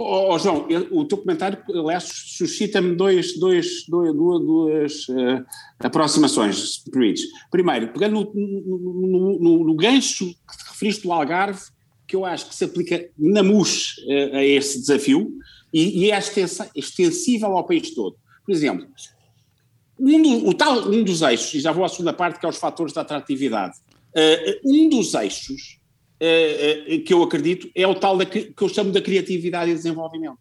Oh, 0.00 0.32
oh, 0.32 0.38
João, 0.38 0.64
o 0.92 1.04
teu 1.04 1.18
comentário, 1.18 1.58
aliás, 1.68 2.04
suscita-me 2.04 2.94
dois, 2.94 3.36
dois, 3.36 3.84
dois, 3.88 4.14
duas, 4.14 4.40
duas 4.40 5.08
uh, 5.08 5.44
aproximações, 5.80 6.84
se. 6.88 7.22
Primeiro, 7.50 7.88
pegando 7.88 8.30
no, 8.32 8.32
no, 8.32 9.38
no, 9.40 9.64
no, 9.64 9.74
gancho 9.74 10.26
que 10.26 10.68
referiste 10.68 11.02
do 11.02 11.12
Algarve, 11.12 11.60
que 12.06 12.14
eu 12.14 12.24
acho 12.24 12.48
que 12.48 12.54
se 12.54 12.64
aplica 12.64 13.10
na 13.18 13.42
MUS 13.42 13.96
uh, 14.06 14.36
a 14.36 14.44
esse 14.44 14.78
desafio 14.78 15.36
e, 15.72 16.04
e 16.04 16.12
é 16.12 16.18
extensível 16.76 17.56
ao 17.56 17.66
país 17.66 17.92
todo. 17.92 18.16
Por 18.46 18.52
exemplo, 18.52 18.86
um, 19.98 20.22
do, 20.22 20.48
o 20.48 20.54
tal, 20.54 20.88
um 20.88 21.02
dos 21.02 21.22
eixos, 21.22 21.54
e 21.54 21.60
já 21.60 21.72
vou 21.72 21.84
à 21.84 21.88
segunda 21.88 22.12
parte, 22.12 22.38
que 22.38 22.46
é 22.46 22.48
os 22.48 22.56
fatores 22.56 22.92
da 22.92 23.00
atratividade. 23.00 23.76
Uh, 24.14 24.60
um 24.64 24.88
dos 24.88 25.14
eixos 25.14 25.80
que 27.04 27.12
eu 27.12 27.22
acredito 27.22 27.70
é 27.74 27.86
o 27.86 27.94
tal 27.94 28.16
da, 28.16 28.26
que 28.26 28.52
eu 28.58 28.68
chamo 28.68 28.90
da 28.92 29.00
criatividade 29.00 29.70
e 29.70 29.74
desenvolvimento. 29.74 30.38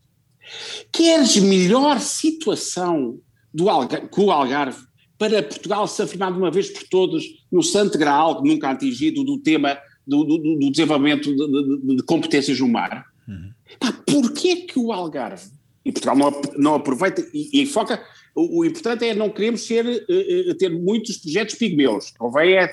Queres 0.92 1.36
melhor 1.38 2.00
situação 2.00 3.20
do 3.54 3.70
Algarve, 3.70 4.08
com 4.08 4.26
o 4.26 4.32
Algarve 4.32 4.88
para 5.18 5.42
Portugal 5.42 5.88
se 5.88 6.02
afirmar 6.02 6.32
de 6.32 6.38
uma 6.38 6.52
vez 6.52 6.70
por 6.70 6.84
todas 6.84 7.24
no 7.52 7.64
santo 7.64 7.98
graal, 7.98 8.44
nunca 8.44 8.70
atingido, 8.70 9.24
do 9.24 9.40
tema 9.40 9.78
do, 10.06 10.24
do, 10.24 10.38
do 10.38 10.72
desenvolvimento 10.72 11.36
de, 11.36 11.88
de, 11.88 11.96
de, 11.98 12.04
competências 12.04 12.60
no 12.60 12.68
mar? 12.68 13.06
Uhum. 13.28 13.52
Pá, 13.80 13.92
porquê 14.06 14.58
que 14.58 14.80
o 14.80 14.94
Algarve, 14.94 15.50
e 15.84 15.92
Portugal 15.92 16.16
não, 16.16 16.42
não 16.58 16.76
aproveita 16.76 17.26
e, 17.34 17.64
e 17.64 17.66
foca 17.66 18.02
o, 18.38 18.60
o, 18.60 18.66
importante 18.66 19.04
é 19.04 19.16
não 19.16 19.32
queremos 19.32 19.62
ser, 19.62 19.84
uh, 19.86 20.56
ter 20.56 20.70
muitos 20.70 21.18
projetos 21.18 21.56
pigmeus. 21.56 22.14
Convém 22.20 22.56
é 22.56 22.70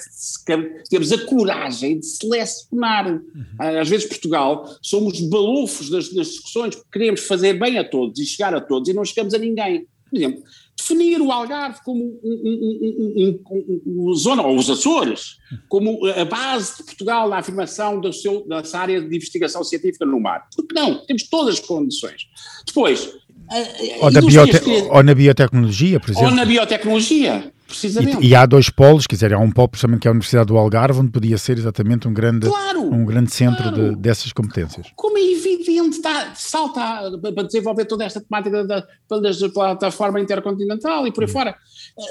termos 0.90 1.10
a 1.10 1.24
coragem 1.24 2.00
de 2.00 2.06
selecionar. 2.06 3.10
Uhum. 3.10 3.80
Às 3.80 3.88
vezes, 3.88 4.06
Portugal, 4.06 4.68
somos 4.82 5.18
balufos 5.20 5.88
das, 5.88 6.12
das, 6.12 6.26
discussões, 6.28 6.74
porque 6.76 6.98
queremos 6.98 7.22
fazer 7.22 7.54
bem 7.54 7.78
a 7.78 7.88
todos 7.88 8.20
e 8.20 8.26
chegar 8.26 8.54
a 8.54 8.60
todos 8.60 8.90
e 8.90 8.92
não 8.92 9.06
chegamos 9.06 9.32
a 9.32 9.38
ninguém. 9.38 9.86
Por 10.10 10.18
exemplo, 10.18 10.42
definir 10.76 11.20
o 11.20 11.32
Algarve 11.32 11.80
como 11.82 12.04
um, 12.22 13.38
um, 13.46 14.10
um, 14.10 14.14
zona, 14.14 14.42
ou 14.42 14.56
os 14.56 14.68
Açores, 14.68 15.38
como 15.68 16.06
a 16.06 16.24
base 16.24 16.76
de 16.76 16.84
Portugal 16.84 17.28
na 17.28 17.38
afirmação 17.38 18.00
do 18.00 18.12
seu, 18.12 18.46
dessa 18.46 18.78
área 18.78 19.00
de 19.00 19.16
investigação 19.16 19.64
científica 19.64 20.04
no 20.04 20.20
mar. 20.20 20.46
Porque 20.54 20.74
não? 20.74 21.04
Temos 21.06 21.24
todas 21.24 21.54
as 21.54 21.60
condições. 21.60 22.28
Depois, 22.66 23.12
ou, 24.00 24.10
na 24.10 24.20
biote 24.20 24.60
ou 24.90 25.02
na 25.02 25.14
biotecnologia, 25.14 26.00
por 26.00 26.10
exemplo. 26.10 26.28
Ou 26.28 26.34
na 26.34 26.44
biotecnologia, 26.44 27.52
precisamente. 27.66 28.18
E, 28.20 28.28
e, 28.28 28.34
há 28.34 28.46
dois 28.46 28.70
polos, 28.70 29.06
quer 29.06 29.16
dizer, 29.16 29.32
há 29.32 29.38
um 29.38 29.50
polo 29.50 29.68
precisamente 29.68 30.00
que 30.00 30.08
é 30.08 30.10
a 30.10 30.12
Universidade 30.12 30.46
do 30.46 30.56
Algarve, 30.56 31.00
onde 31.00 31.10
podia 31.10 31.38
ser 31.38 31.58
exatamente 31.58 32.08
um 32.08 32.12
grande, 32.12 32.46
claro, 32.46 32.82
um 32.82 33.04
grande 33.04 33.32
centro 33.32 33.62
claro. 33.62 33.90
de, 33.90 33.96
dessas 33.96 34.32
competências. 34.32 34.86
Como 34.96 35.18
é 35.18 35.20
cliente 35.74 35.96
está, 35.96 36.34
salta 36.34 37.18
para 37.20 37.42
desenvolver 37.42 37.84
toda 37.84 38.04
esta 38.04 38.20
temática 38.20 38.64
da, 38.64 38.80
da 38.80 39.48
plataforma 39.52 40.20
intercontinental 40.20 41.06
e 41.06 41.12
por 41.12 41.24
aí 41.24 41.26
uhum. 41.26 41.32
fora. 41.32 41.56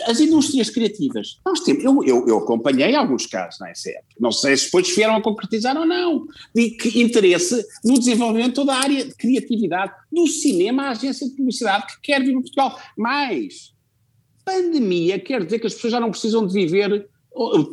As 0.08 0.19
indústrias 0.19 0.69
criativas, 0.69 1.39
nós 1.45 1.62
temos, 1.62 1.84
eu, 1.84 2.04
eu, 2.04 2.28
eu 2.28 2.38
acompanhei 2.39 2.95
alguns 2.95 3.26
casos 3.26 3.60
na 3.60 3.71
ESEP, 3.71 4.04
não 4.19 4.32
sei 4.32 4.58
se 4.58 4.65
depois 4.65 4.93
vieram 4.93 5.15
a 5.15 5.21
concretizar 5.21 5.78
ou 5.78 5.86
não, 5.86 6.26
de 6.54 6.71
que 6.71 7.02
interesse 7.02 7.65
no 7.84 7.97
desenvolvimento 7.97 8.49
de 8.49 8.56
toda 8.56 8.73
a 8.73 8.80
área 8.80 9.06
de 9.06 9.15
criatividade, 9.15 9.93
do 10.12 10.28
cinema 10.28 10.84
à 10.84 10.89
agência 10.91 11.28
de 11.28 11.36
publicidade 11.36 11.88
que 11.88 12.02
quer 12.02 12.21
vir 12.21 12.34
para 12.34 12.41
Portugal. 12.41 12.80
Mas, 12.97 13.73
pandemia 14.45 15.19
quer 15.19 15.43
dizer 15.43 15.60
que 15.60 15.67
as 15.67 15.73
pessoas 15.73 15.93
já 15.93 15.99
não 15.99 16.12
precisam 16.12 16.45
de 16.45 16.54
viver 16.54 17.08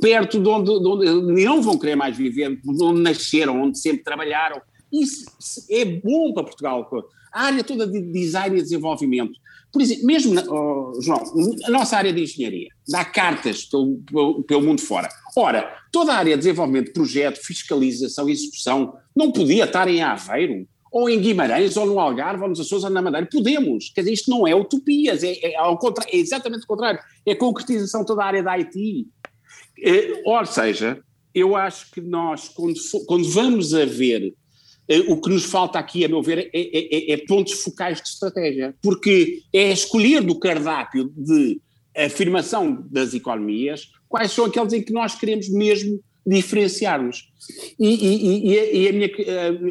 perto 0.00 0.40
de 0.40 0.48
onde, 0.48 0.80
de 0.80 0.86
onde 0.86 1.44
não 1.44 1.60
vão 1.60 1.78
querer 1.78 1.94
mais 1.94 2.16
viver, 2.16 2.56
de 2.56 2.82
onde 2.82 3.02
nasceram, 3.02 3.60
onde 3.60 3.78
sempre 3.78 4.02
trabalharam. 4.02 4.60
Isso 4.92 5.26
é 5.70 5.84
bom 5.84 6.32
para 6.32 6.44
Portugal. 6.44 6.88
A 7.32 7.44
área 7.44 7.62
toda 7.62 7.86
de 7.86 8.00
design 8.00 8.58
e 8.58 8.62
desenvolvimento. 8.62 9.38
Por 9.72 9.80
exemplo, 9.80 10.04
mesmo, 10.04 10.34
oh, 10.48 11.00
João, 11.00 11.22
a 11.64 11.70
nossa 11.70 11.96
área 11.96 12.12
de 12.12 12.22
engenharia 12.22 12.68
dá 12.88 13.04
cartas 13.04 13.64
pelo, 13.64 13.98
pelo, 13.98 14.42
pelo, 14.42 14.62
mundo 14.62 14.80
fora. 14.80 15.08
Ora, 15.36 15.72
toda 15.92 16.12
a 16.12 16.16
área 16.16 16.36
de 16.36 16.42
desenvolvimento 16.42 16.86
de 16.86 16.92
projeto, 16.92 17.38
fiscalização 17.40 18.28
e 18.28 18.32
execução 18.32 18.94
não 19.14 19.30
podia 19.30 19.64
estar 19.64 19.86
em 19.86 20.02
Aveiro, 20.02 20.66
ou 20.90 21.08
em 21.08 21.20
Guimarães, 21.20 21.76
ou 21.76 21.86
no 21.86 22.00
Algarve, 22.00 22.42
ou 22.42 22.48
nos 22.48 22.58
Açores, 22.58 22.82
ou 22.84 22.90
na 22.90 23.00
Madeira. 23.00 23.28
Podemos. 23.30 23.90
Quer 23.94 24.00
dizer, 24.00 24.12
isto 24.12 24.30
não 24.30 24.46
é 24.46 24.54
utopias, 24.54 25.22
é, 25.22 25.34
é, 25.40 25.56
ao 25.56 25.78
é 26.08 26.16
exatamente 26.16 26.64
o 26.64 26.66
contrário. 26.66 26.98
É 27.24 27.32
a 27.32 27.38
concretização 27.38 28.04
toda 28.04 28.24
a 28.24 28.26
área 28.26 28.42
da 28.42 28.52
IT. 28.54 29.06
É, 29.82 30.22
ou 30.24 30.44
seja, 30.44 31.00
eu 31.32 31.54
acho 31.54 31.92
que 31.92 32.00
nós, 32.00 32.48
quando, 32.48 32.74
quando 33.06 33.28
vamos 33.28 33.72
a 33.72 33.84
ver 33.84 34.22
eh, 34.26 34.32
o 35.06 35.20
que 35.20 35.30
nos 35.30 35.44
falta 35.44 35.78
aqui, 35.78 36.04
a 36.04 36.08
meu 36.08 36.22
ver, 36.22 36.38
é, 36.38 36.60
é, 36.60 37.10
é, 37.12 37.12
é, 37.12 37.16
pontos 37.18 37.52
focais 37.62 38.00
de 38.00 38.08
estratégia, 38.08 38.74
porque 38.82 39.42
é 39.52 39.70
escolher 39.70 40.22
do 40.22 40.38
cardápio 40.38 41.12
de 41.16 41.60
afirmação 41.96 42.86
das 42.90 43.14
economias 43.14 43.90
quais 44.08 44.32
são 44.32 44.44
aqueles 44.44 44.72
em 44.72 44.82
que 44.82 44.92
nós 44.92 45.14
queremos 45.14 45.48
mesmo 45.48 46.00
diferenciar-nos. 46.26 47.28
E, 47.78 47.88
e, 47.88 48.52
e, 48.52 48.82
e, 48.82 48.88
a 48.88 48.92
minha, 48.92 49.10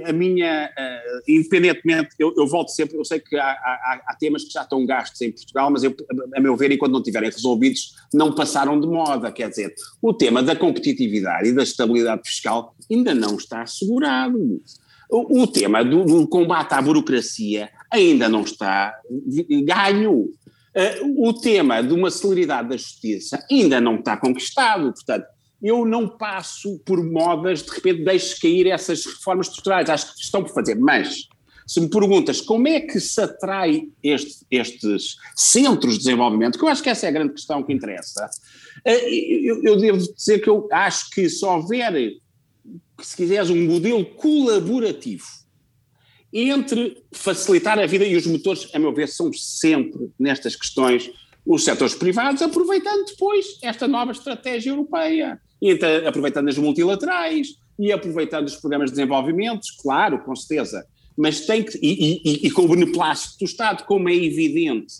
a 0.05 0.13
minha 0.13 0.65
uh, 0.65 1.21
independentemente, 1.27 2.10
eu, 2.17 2.34
eu, 2.36 2.47
volto 2.47 2.69
sempre, 2.69 2.97
eu 2.97 3.05
sei 3.05 3.19
que 3.19 3.36
há, 3.38 3.45
há, 3.45 4.01
há, 4.08 4.15
temas 4.15 4.43
que 4.43 4.51
já 4.51 4.63
estão 4.63 4.86
gastos 4.86 5.21
em 5.21 5.32
Portugal, 5.32 5.69
mas 5.69 5.84
eu, 5.84 5.95
a 6.36 6.39
meu 6.39 6.55
ver, 6.58 6.71
enquanto 6.71 6.91
não 6.91 6.99
estiverem 6.99 7.29
resolvidos, 7.29 7.95
não 8.13 8.34
passaram 8.34 8.79
de 8.79 8.88
moda, 8.88 9.32
quer 9.32 9.49
dizer, 9.49 9.73
o 10.01 10.13
tema 10.13 10.41
da 10.41 10.55
competitividade 10.55 11.49
e 11.49 11.53
da 11.53 11.63
estabilidade 11.63 12.21
fiscal 12.25 12.75
ainda 12.91 13.13
não 13.13 13.36
está 13.36 13.62
assegurado. 13.62 14.62
O, 15.12 15.48
tema 15.48 15.84
do, 15.84 16.04
do, 16.06 16.28
combate 16.28 16.74
à 16.74 16.82
burocracia 16.82 17.72
ainda 17.91 18.30
não 18.30 18.41
está 18.41 18.93
ganho. 19.65 20.30
Uh, 20.69 21.28
o 21.28 21.34
tema 21.34 21.82
de 21.82 21.91
uma 21.93 22.12
celeridade 22.12 22.69
da 22.69 22.78
justiça 22.78 23.43
ainda 23.50 23.82
não 23.82 23.95
está 23.95 24.15
conquistado. 24.15 24.93
Portanto, 24.93 25.26
eu 25.62 25.84
não 25.84 26.08
passo 26.08 26.80
por 26.86 27.04
modas, 27.04 27.63
de 27.63 27.72
repente 27.72 28.04
deixo 28.04 28.39
cair 28.39 28.67
essas 28.67 29.04
reformas 29.04 29.48
estruturais. 29.48 29.89
Acho 29.89 30.13
que 30.13 30.22
estão 30.22 30.43
por 30.43 30.54
fazer. 30.54 30.76
Mas, 30.76 31.28
se 31.65 31.82
me 31.82 31.89
perguntas 31.89 32.39
como 32.39 32.67
é 32.67 32.80
que 32.80 33.00
se 33.00 33.19
atrai 33.19 33.89
este, 34.04 34.45
estes 34.50 35.15
centros 35.36 35.93
de 35.93 36.00
desenvolvimento, 36.00 36.58
que 36.58 36.63
eu 36.63 36.69
acho 36.69 36.84
que 36.84 36.89
essa 36.89 37.08
é 37.08 37.10
a 37.10 37.13
grande 37.13 37.34
questão 37.34 37.63
que 37.63 37.74
interessa, 37.74 38.30
eh, 38.86 39.10
eu, 39.10 39.63
eu 39.63 39.78
devo 39.78 39.98
dizer 39.98 40.39
que 40.39 40.50
eu 40.50 40.67
acho 40.72 41.10
que 41.10 41.28
se 41.28 41.43
houver 41.43 42.13
se 43.05 43.15
quiseres, 43.15 43.49
um 43.49 43.65
modelo 43.65 44.05
colaborativo 44.05 45.25
entre 46.31 47.03
facilitar 47.12 47.79
a 47.79 47.85
vida 47.85 48.05
e 48.05 48.15
os 48.15 48.27
motores, 48.27 48.69
a 48.73 48.79
meu 48.79 48.93
ver, 48.93 49.07
são 49.07 49.31
sempre 49.33 50.12
nestas 50.19 50.55
questões 50.55 51.12
os 51.45 51.63
setores 51.63 51.95
privados, 51.95 52.41
aproveitando 52.41 53.05
depois 53.05 53.57
esta 53.63 53.88
nova 53.88 54.12
estratégia 54.12 54.69
europeia, 54.69 55.39
entre, 55.62 56.07
aproveitando 56.07 56.47
as 56.47 56.57
multilaterais 56.57 57.47
e 57.79 57.91
aproveitando 57.91 58.47
os 58.47 58.55
programas 58.55 58.91
de 58.91 58.97
desenvolvimento, 58.97 59.62
claro, 59.81 60.23
com 60.23 60.35
certeza, 60.35 60.85
mas 61.17 61.41
tem 61.41 61.63
que, 61.63 61.77
e, 61.81 62.21
e, 62.23 62.47
e 62.47 62.51
com 62.51 62.63
o 62.63 62.67
beneplácito 62.67 63.39
do 63.39 63.45
Estado, 63.45 63.83
como 63.85 64.07
é 64.09 64.15
evidente, 64.15 64.93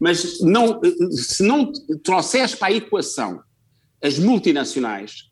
mas 0.00 0.40
não, 0.40 0.80
se 1.12 1.44
não 1.44 1.70
trouxeres 2.02 2.54
para 2.54 2.68
a 2.68 2.76
equação 2.76 3.40
as 4.02 4.18
multinacionais, 4.18 5.30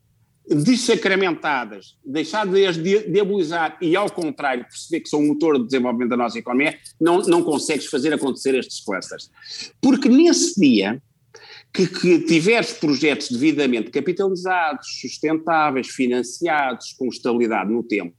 desacramentadas, 0.50 1.96
deixar 2.04 2.44
de 2.46 2.66
as 2.66 2.76
diabolizar 2.76 3.78
e, 3.80 3.94
ao 3.94 4.10
contrário, 4.10 4.64
perceber 4.64 5.00
que 5.00 5.08
são 5.08 5.20
o 5.20 5.28
motor 5.28 5.58
de 5.58 5.66
desenvolvimento 5.66 6.10
da 6.10 6.16
nossa 6.16 6.38
economia, 6.38 6.76
não, 7.00 7.22
não 7.22 7.42
consegues 7.42 7.86
fazer 7.86 8.12
acontecer 8.12 8.54
estes 8.56 8.84
clusters. 8.84 9.30
Porque 9.80 10.08
nesse 10.08 10.60
dia 10.60 11.00
que, 11.72 11.86
que 11.86 12.18
tiveres 12.20 12.72
projetos 12.72 13.30
devidamente 13.30 13.90
capitalizados, 13.90 15.00
sustentáveis, 15.00 15.86
financiados, 15.88 16.94
com 16.98 17.06
estabilidade 17.06 17.70
no 17.70 17.84
tempo, 17.84 18.14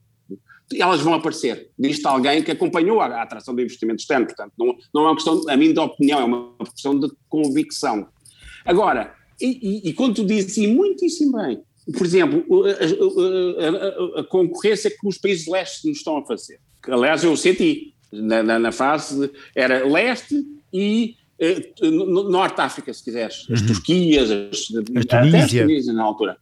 elas 0.74 1.02
vão 1.02 1.14
aparecer. 1.14 1.70
Diz-te 1.78 2.08
alguém 2.08 2.42
que 2.42 2.52
acompanhou 2.52 3.02
a, 3.02 3.08
a, 3.08 3.24
atração 3.24 3.54
do 3.54 3.62
investimento 3.62 4.00
externo, 4.00 4.26
portanto, 4.26 4.54
não, 4.58 4.78
não 4.94 5.02
é 5.02 5.08
uma 5.08 5.16
questão, 5.16 5.50
a 5.50 5.58
mim, 5.58 5.74
de 5.74 5.80
opinião, 5.80 6.20
é 6.22 6.24
uma 6.24 6.56
questão 6.74 6.98
de 6.98 7.12
convicção. 7.28 8.08
Agora, 8.64 9.14
e, 9.42 9.88
e, 9.88 9.90
e 9.90 9.94
quando 9.94 10.16
tu 10.16 10.26
dizes, 10.26 10.56
e 10.56 10.68
muitíssimo 10.68 11.38
bem, 11.38 11.62
por 11.92 12.06
exemplo, 12.06 12.46
a, 12.66 14.18
a, 14.18 14.22
a, 14.22 14.24
concorrência 14.24 14.90
que 14.90 15.08
os 15.08 15.18
países 15.18 15.48
leste 15.48 15.88
nos 15.88 15.98
estão 15.98 16.18
a 16.18 16.26
fazer. 16.26 16.60
Aliás, 16.88 17.24
eu 17.24 17.36
senti, 17.36 17.94
na, 18.12 18.44
na, 18.44 18.60
na 18.60 18.72
fase, 18.72 19.20
de, 19.20 19.34
era 19.56 19.86
leste 19.86 20.44
e 20.74 21.16
eh, 21.40 21.72
Norte 21.82 22.62
África, 22.62 22.94
se 22.94 23.04
quiseres, 23.04 23.48
as 23.52 23.62
uhum. 23.62 23.68
Turquias, 23.68 24.32
as, 24.32 24.68
a 24.76 25.22
Tunísia. 25.22 25.64
Tunísia 25.64 25.94
na 25.94 26.04
altura. 26.04 26.38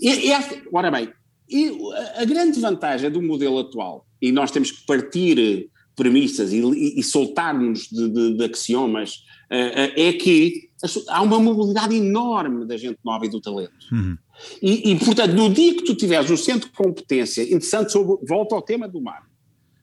E, 0.00 0.30
e, 0.30 0.32
ora 0.72 0.90
bem, 0.90 1.12
e 1.50 1.72
a 2.16 2.24
grande 2.24 2.60
vantagem 2.60 3.10
do 3.10 3.22
modelo 3.22 3.58
atual, 3.58 4.06
e 4.20 4.30
nós 4.30 4.50
temos 4.50 4.70
que 4.70 4.86
partir 4.86 5.70
premissas 5.96 6.52
e, 6.52 6.60
e, 6.60 7.00
e 7.00 7.02
soltar-nos 7.02 7.88
de, 7.88 8.08
de, 8.08 8.34
de, 8.36 8.44
axiomas, 8.44 9.24
uh, 9.50 9.56
uh, 9.56 9.92
é 9.96 10.12
que 10.12 10.68
há 11.08 11.20
uma 11.22 11.40
mobilidade 11.40 11.96
enorme 11.96 12.64
da 12.64 12.76
gente 12.76 12.98
nova 13.04 13.26
e 13.26 13.28
do 13.28 13.40
talento. 13.40 13.72
Uhum. 13.90 14.16
E, 14.62 14.92
e, 14.92 14.98
portanto, 14.98 15.32
no 15.32 15.50
dia 15.50 15.74
que 15.74 15.84
tu 15.84 15.94
tiveres 15.94 16.30
um 16.30 16.36
centro 16.36 16.68
de 16.68 16.74
competência 16.74 17.42
interessante 17.42 17.92
sobre, 17.92 18.24
volta 18.26 18.54
ao 18.54 18.62
tema 18.62 18.88
do 18.88 19.00
mar, 19.00 19.22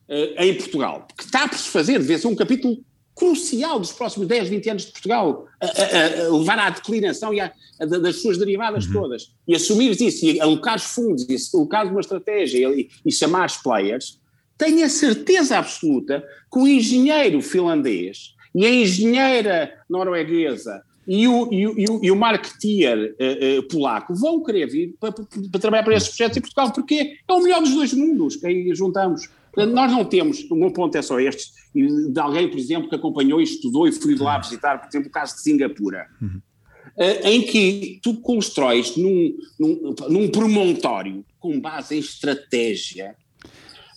uh, 0.10 0.44
em 0.44 0.56
Portugal, 0.56 1.08
que 1.16 1.24
está 1.24 1.48
por 1.48 1.58
se 1.58 1.70
fazer, 1.70 2.00
deve 2.00 2.18
ser 2.18 2.28
um 2.28 2.36
capítulo 2.36 2.78
crucial 3.16 3.80
dos 3.80 3.94
próximos 3.94 4.28
10, 4.28 4.50
20 4.50 4.70
anos 4.70 4.86
de 4.86 4.92
Portugal, 4.92 5.48
a, 5.62 5.66
a, 5.66 6.26
a 6.26 6.38
levar 6.38 6.60
à 6.60 6.70
declinação 6.70 7.34
e 7.34 7.40
a, 7.40 7.52
das 7.80 8.22
suas 8.22 8.38
derivadas 8.38 8.86
uhum. 8.86 8.94
todas, 8.94 9.32
e 9.48 9.56
assumires 9.56 10.02
isso, 10.02 10.26
e 10.26 10.40
alocares 10.40 10.84
fundos, 10.84 11.26
e 11.30 11.36
alocares 11.56 11.92
uma 11.92 12.02
estratégia 12.02 12.68
e, 12.70 12.90
e 13.06 13.12
chamares 13.12 13.58
players, 13.58 14.20
tenho 14.58 14.86
a 14.86 14.90
certeza 14.90 15.58
absoluta 15.58 16.24
que 16.52 16.60
o 16.60 16.68
engenheiro 16.68 17.42
finlandês 17.42 18.36
e 18.54 18.66
a 18.66 18.70
engenheira 18.70 19.74
norueguesa 19.90 20.82
e 21.08 21.28
o, 21.28 21.54
e 21.54 21.68
o, 21.68 22.00
e 22.04 22.12
o 22.12 22.16
marketeer 22.16 23.16
uh, 23.20 23.60
uh, 23.60 23.68
polaco 23.68 24.16
vão 24.16 24.44
querer 24.44 24.68
vir 24.68 24.96
para, 25.00 25.12
para, 25.12 25.60
trabalhar 25.60 25.84
para 25.84 25.96
esses 25.96 26.10
projetos 26.10 26.38
em 26.38 26.42
Portugal, 26.42 26.72
porque 26.74 27.18
é 27.28 27.34
o 27.34 27.42
melhor 27.42 27.62
dos 27.62 27.74
dois 27.74 27.94
mundos 27.94 28.36
que 28.36 28.48
aí 28.48 28.74
juntamos. 28.74 29.30
Nós 29.56 29.90
não 29.90 30.04
temos, 30.04 30.44
o 30.52 30.56
meu 30.56 30.72
ponto 30.72 30.98
é 30.98 31.02
só 31.02 31.18
este, 31.18 31.54
de 31.74 32.20
alguém, 32.20 32.50
por 32.50 32.60
exemplo, 32.60 32.90
que 32.90 32.96
acompanhou 32.96 33.40
e 33.40 33.44
estudou 33.44 33.88
e 33.88 33.92
fui 33.92 34.16
lá 34.16 34.38
visitar, 34.38 34.80
por 34.80 34.90
exemplo, 34.90 35.08
o 35.08 35.12
caso 35.12 35.36
de 35.36 35.42
Singapura, 35.44 36.08
uhum. 36.22 36.42
uh, 36.98 37.28
em 37.28 37.42
que 37.42 38.00
tu 38.04 38.16
constróis 38.16 38.98
num, 38.98 39.38
num, 39.58 39.96
num 40.10 40.28
promontório 40.28 41.24
com 41.40 41.58
base 41.60 41.96
em 41.96 42.00
estratégia, 42.00 43.16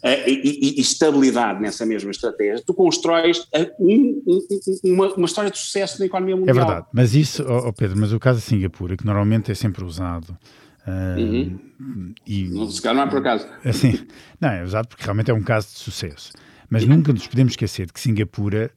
uh, 0.05 0.29
e, 0.29 0.77
e, 0.79 0.81
estabilidade 0.81 1.61
nessa 1.61 1.85
mesma 1.87 2.11
estratégia, 2.11 2.63
tu 2.65 2.75
constróis 2.75 3.39
uh, 3.39 3.71
um, 3.81 4.23
um, 4.27 4.95
uma, 4.95 5.15
uma, 5.15 5.27
história 5.27 5.51
de 5.51 5.59
sucesso 5.59 5.99
na 5.99 6.07
economia 6.07 6.37
mundial. 6.37 6.57
É 6.57 6.59
verdade, 6.59 6.87
mas 6.93 7.15
isso, 7.15 7.45
oh 7.49 7.73
Pedro, 7.73 7.99
mas 7.99 8.13
o 8.13 8.19
caso 8.19 8.41
de 8.41 8.45
Singapura, 8.45 8.97
que 8.97 9.07
normalmente 9.07 9.51
é 9.51 9.55
sempre 9.55 9.85
usado. 9.85 10.37
Uh, 10.87 11.21
uhum. 11.21 12.15
e, 12.27 12.49
não, 12.49 12.71
se 12.71 12.81
calhar 12.81 12.97
não 12.97 13.03
é 13.03 13.07
por 13.11 13.19
acaso. 13.19 13.47
Assim, 13.65 14.07
não, 14.41 14.49
é 14.49 14.65
usado 14.65 14.89
porque 14.89 15.05
realmente 15.05 15.31
é 15.31 15.35
um 15.35 15.43
caso 15.43 15.69
de 15.69 15.79
sucesso. 15.79 16.33
Mas 16.71 16.83
uhum. 16.83 16.91
nunca 16.91 17.13
nos 17.13 17.27
podemos 17.27 17.53
esquecer 17.53 17.87
de 17.87 17.93
que 17.93 18.01
Singapura 18.01 18.71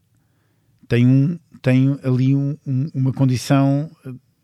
tem, 0.88 1.07
um, 1.07 1.39
tem 1.62 1.97
ali 2.03 2.36
um, 2.36 2.57
um, 2.67 2.88
uma 2.93 3.13
condição 3.13 3.89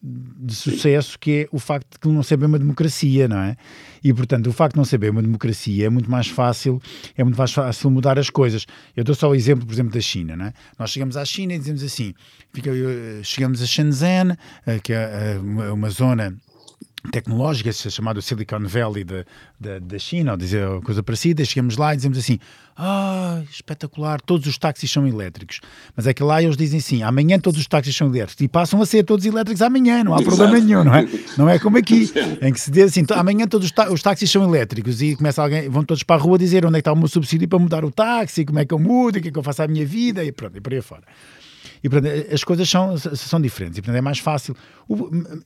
de 0.07 0.55
sucesso 0.55 1.17
que 1.19 1.41
é 1.41 1.47
o 1.51 1.59
facto 1.59 1.93
de 1.93 1.99
que 1.99 2.07
não 2.07 2.23
ser 2.23 2.37
bem 2.37 2.47
uma 2.47 2.59
democracia, 2.59 3.27
não 3.27 3.37
é? 3.37 3.57
E 4.03 4.13
portanto, 4.13 4.47
o 4.47 4.53
facto 4.53 4.73
de 4.73 4.77
não 4.77 4.85
ser 4.85 4.97
bem 4.97 5.09
uma 5.09 5.21
democracia 5.21 5.85
é 5.85 5.89
muito 5.89 6.09
mais 6.09 6.27
fácil, 6.27 6.81
é 7.17 7.23
muito 7.23 7.37
mais 7.37 7.51
fácil 7.51 7.89
mudar 7.89 8.17
as 8.17 8.29
coisas. 8.29 8.65
Eu 8.95 9.03
dou 9.03 9.15
só 9.15 9.29
o 9.29 9.35
exemplo, 9.35 9.65
por 9.65 9.73
exemplo, 9.73 9.93
da 9.93 10.01
China, 10.01 10.35
não 10.35 10.45
é? 10.45 10.53
Nós 10.79 10.91
chegamos 10.91 11.17
à 11.17 11.25
China 11.25 11.53
e 11.53 11.59
dizemos 11.59 11.83
assim, 11.83 12.13
fica, 12.53 12.71
chegamos 13.23 13.61
a 13.61 13.65
Shenzhen, 13.65 14.37
eh, 14.65 14.79
que 14.79 14.93
é 14.93 15.35
eh, 15.35 15.71
uma 15.71 15.89
zona 15.89 16.35
tecnológica, 17.11 17.71
chamado 17.71 18.21
Silicon 18.21 18.65
Valley 18.65 19.03
da, 19.03 19.99
China, 19.99 20.31
ou 20.31 20.37
dizer 20.37 20.67
coisa 20.83 21.01
parecida, 21.01 21.43
chegamos 21.45 21.77
lá 21.77 21.93
e 21.93 21.97
dizemos 21.97 22.17
assim, 22.17 22.39
ah, 22.77 23.41
espetacular, 23.49 24.21
todos 24.21 24.47
os 24.47 24.57
táxis 24.57 24.91
são 24.91 25.07
elétricos. 25.07 25.61
Mas 25.95 26.05
é 26.05 26.13
que 26.13 26.23
lá 26.23 26.41
eles 26.41 26.55
dizem 26.55 26.79
assim, 26.79 27.03
amanhã 27.03 27.39
todos 27.39 27.59
os 27.59 27.67
táxis 27.67 27.95
são 27.95 28.07
elétricos, 28.07 28.43
e 28.43 28.47
passam 28.47 28.81
a 28.81 28.85
ser 28.85 29.03
todos 29.03 29.25
elétricos 29.25 29.61
amanhã, 29.61 30.03
não 30.03 30.13
há 30.13 30.21
Exato. 30.21 30.35
problema 30.35 30.63
nenhum, 30.63 30.83
não 30.83 30.95
é? 30.95 31.07
Não 31.37 31.49
é 31.49 31.57
como 31.57 31.77
aqui, 31.77 32.11
em 32.41 32.53
que 32.53 32.59
se 32.59 32.69
diz 32.69 32.85
assim, 32.85 33.05
amanhã 33.15 33.47
todos 33.47 33.71
os 33.89 34.01
táxis 34.01 34.29
são 34.29 34.43
elétricos, 34.43 35.01
e 35.01 35.15
começa 35.15 35.41
alguém, 35.41 35.69
vão 35.69 35.83
todos 35.83 36.03
para 36.03 36.15
a 36.15 36.19
rua 36.19 36.37
dizer 36.37 36.65
onde 36.65 36.75
é 36.75 36.77
que 36.77 36.81
está 36.81 36.93
o 36.93 36.97
meu 36.97 37.07
subsídio 37.07 37.47
para 37.47 37.59
mudar 37.59 37.83
o 37.83 37.91
táxi, 37.91 38.45
como 38.45 38.59
é 38.59 38.65
que 38.65 38.73
eu 38.73 38.79
mudo, 38.79 39.17
o 39.17 39.21
que 39.21 39.29
é 39.29 39.31
que 39.31 39.39
eu 39.39 39.43
faço 39.43 39.63
à 39.63 39.67
minha 39.67 39.85
vida, 39.85 40.23
e 40.23 40.31
pronto, 40.31 40.57
e 40.57 40.61
por 40.61 40.73
aí 40.73 40.81
fora. 40.81 41.03
E 41.87 41.89
portanto, 41.89 42.33
as 42.33 42.43
coisas 42.43 42.69
são, 42.69 42.97
são 42.97 43.39
diferentes 43.39 43.77
e 43.77 43.81
portanto 43.81 43.97
é 43.97 44.01
mais 44.01 44.19
fácil. 44.19 44.53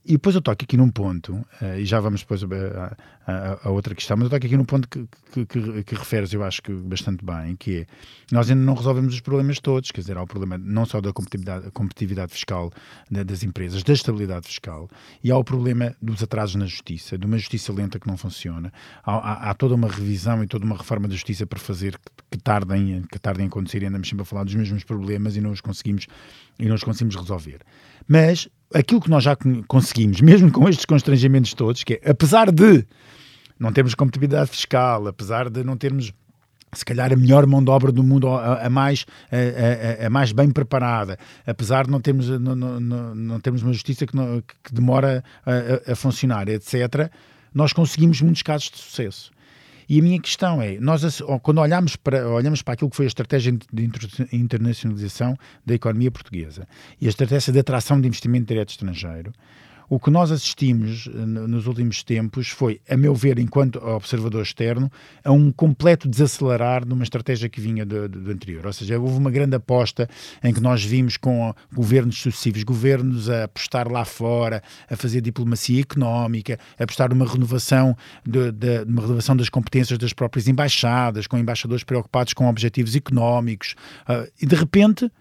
E 0.03 0.13
depois 0.13 0.35
eu 0.35 0.41
toco 0.41 0.63
aqui 0.63 0.75
num 0.75 0.89
ponto, 0.89 1.45
eh, 1.61 1.81
e 1.81 1.85
já 1.85 1.99
vamos 1.99 2.21
depois 2.21 2.43
a, 2.43 2.97
a, 3.27 3.67
a 3.67 3.69
outra 3.69 3.93
questão, 3.93 4.17
mas 4.17 4.25
eu 4.25 4.29
toco 4.31 4.45
aqui 4.47 4.57
num 4.57 4.65
ponto 4.65 4.87
que, 4.87 5.07
que, 5.31 5.45
que, 5.45 5.83
que 5.83 5.95
referes, 5.95 6.33
eu 6.33 6.43
acho 6.43 6.61
que 6.63 6.71
bastante 6.71 7.23
bem, 7.23 7.55
que 7.55 7.81
é 7.81 7.85
nós 8.31 8.49
ainda 8.49 8.63
não 8.63 8.73
resolvemos 8.73 9.13
os 9.13 9.19
problemas 9.19 9.59
todos, 9.59 9.91
quer 9.91 10.01
dizer, 10.01 10.17
há 10.17 10.23
o 10.23 10.27
problema 10.27 10.57
não 10.57 10.83
só 10.83 10.99
da 10.99 11.13
competitividade, 11.13 11.69
competitividade 11.71 12.33
fiscal 12.33 12.71
das 13.09 13.43
empresas, 13.43 13.83
da 13.83 13.93
estabilidade 13.93 14.47
fiscal, 14.47 14.89
e 15.23 15.29
há 15.29 15.37
o 15.37 15.43
problema 15.43 15.95
dos 16.01 16.23
atrasos 16.23 16.55
na 16.55 16.65
justiça, 16.65 17.19
de 17.19 17.25
uma 17.27 17.37
justiça 17.37 17.71
lenta 17.71 17.99
que 17.99 18.07
não 18.07 18.17
funciona. 18.17 18.73
Há, 19.03 19.11
há, 19.13 19.49
há 19.51 19.53
toda 19.53 19.75
uma 19.75 19.87
revisão 19.87 20.43
e 20.43 20.47
toda 20.47 20.65
uma 20.65 20.77
reforma 20.77 21.07
da 21.07 21.13
justiça 21.13 21.45
para 21.45 21.59
fazer 21.59 21.97
que, 21.97 22.11
que, 22.31 22.37
tardem, 22.39 23.03
que 23.11 23.19
tardem 23.19 23.45
a 23.45 23.47
acontecer 23.47 23.83
e 23.83 23.85
andamos 23.85 24.09
sempre 24.09 24.23
a 24.23 24.25
falar 24.25 24.43
dos 24.43 24.55
mesmos 24.55 24.83
problemas 24.83 25.35
e 25.35 25.41
não 25.41 25.51
os 25.51 25.61
conseguimos 25.61 26.07
e 26.59 26.65
nós 26.65 26.83
conseguimos 26.83 27.15
resolver. 27.15 27.59
Mas 28.07 28.47
aquilo 28.73 29.01
que 29.01 29.09
nós 29.09 29.23
já 29.23 29.35
conseguimos, 29.67 30.19
mesmo 30.21 30.51
com 30.51 30.67
estes 30.67 30.85
constrangimentos 30.85 31.53
todos, 31.53 31.83
que 31.83 31.95
é, 31.95 32.11
apesar 32.11 32.51
de 32.51 32.85
não 33.59 33.71
termos 33.71 33.93
competitividade 33.93 34.49
fiscal, 34.49 35.07
apesar 35.07 35.49
de 35.49 35.63
não 35.63 35.77
termos 35.77 36.13
se 36.73 36.85
calhar 36.85 37.11
a 37.11 37.15
melhor 37.15 37.45
mão 37.45 37.63
de 37.63 37.69
obra 37.69 37.91
do 37.91 38.01
mundo, 38.01 38.29
a, 38.29 38.65
a 38.65 38.69
mais, 38.69 39.05
a, 39.29 40.03
a, 40.03 40.07
a, 40.07 40.09
mais 40.09 40.31
bem 40.31 40.49
preparada, 40.49 41.17
apesar 41.45 41.85
de 41.85 41.91
não 41.91 41.99
termos, 41.99 42.29
não, 42.29 42.55
não, 42.55 43.15
não 43.15 43.39
termos 43.39 43.61
uma 43.61 43.73
justiça 43.73 44.05
que, 44.07 44.15
não, 44.15 44.41
que 44.41 44.73
demora 44.73 45.23
a, 45.85 45.93
funcionar, 45.95 46.47
etc., 46.47 47.11
nós 47.53 47.73
conseguimos 47.73 48.21
muitos 48.21 48.41
casos 48.41 48.71
de 48.71 48.77
sucesso. 48.77 49.31
E 49.91 49.99
a 49.99 50.01
minha 50.01 50.21
questão 50.21 50.61
é, 50.61 50.79
nós 50.79 51.21
quando 51.43 51.57
olhamos 51.57 51.97
para, 51.97 52.25
olhamos 52.25 52.61
para 52.61 52.75
aquilo 52.75 52.89
que 52.89 52.95
foi 52.95 53.05
a 53.05 53.07
estratégia 53.07 53.51
de 53.51 53.91
internacionalização 54.31 55.37
da 55.65 55.73
economia 55.73 56.09
portuguesa 56.09 56.65
e 57.01 57.07
a 57.07 57.09
estratégia 57.09 57.51
de 57.51 57.59
atração 57.59 57.99
de 57.99 58.07
investimento 58.07 58.45
direto 58.45 58.69
estrangeiro, 58.69 59.33
o 59.91 59.99
que 59.99 60.09
nós 60.09 60.31
assistimos 60.31 61.09
eh, 61.13 61.25
nos 61.25 61.67
últimos 61.67 62.01
tempos 62.01 62.47
foi, 62.47 62.79
a 62.89 62.95
meu 62.95 63.13
ver, 63.13 63.37
enquanto 63.37 63.75
observador 63.85 64.41
externo, 64.41 64.89
a 65.21 65.33
um 65.33 65.51
completo 65.51 66.07
desacelerar 66.07 66.85
de 66.85 66.93
uma 66.93 67.03
estratégia 67.03 67.49
que 67.49 67.59
vinha 67.59 67.85
do, 67.85 68.07
do, 68.07 68.31
anterior. 68.31 68.65
Ou 68.65 68.71
seja, 68.71 68.97
houve 68.97 69.17
uma 69.17 69.29
grande 69.29 69.53
aposta 69.53 70.07
em 70.41 70.53
que 70.53 70.61
nós 70.61 70.81
vimos 70.81 71.17
com 71.17 71.53
governos 71.73 72.21
sucessivos, 72.21 72.63
governos 72.63 73.29
a 73.29 73.43
apostar 73.43 73.91
lá 73.91 74.05
fora, 74.05 74.63
a 74.89 74.95
fazer 74.95 75.19
diplomacia 75.19 75.81
económica, 75.81 76.57
a 76.79 76.85
apostar 76.85 77.09
numa 77.09 77.25
renovação, 77.25 77.93
de, 78.25 78.49
de, 78.49 78.83
uma 78.83 79.01
renovação 79.01 79.35
das 79.35 79.49
competências 79.49 79.99
das 79.99 80.13
próprias 80.13 80.47
embaixadas, 80.47 81.27
com 81.27 81.37
embaixadores 81.37 81.83
preocupados 81.83 82.31
com 82.31 82.47
objetivos 82.47 82.95
económicos. 82.95 83.75
Uh, 84.07 84.31
e 84.41 84.45
de 84.45 84.55
repente 84.55 85.11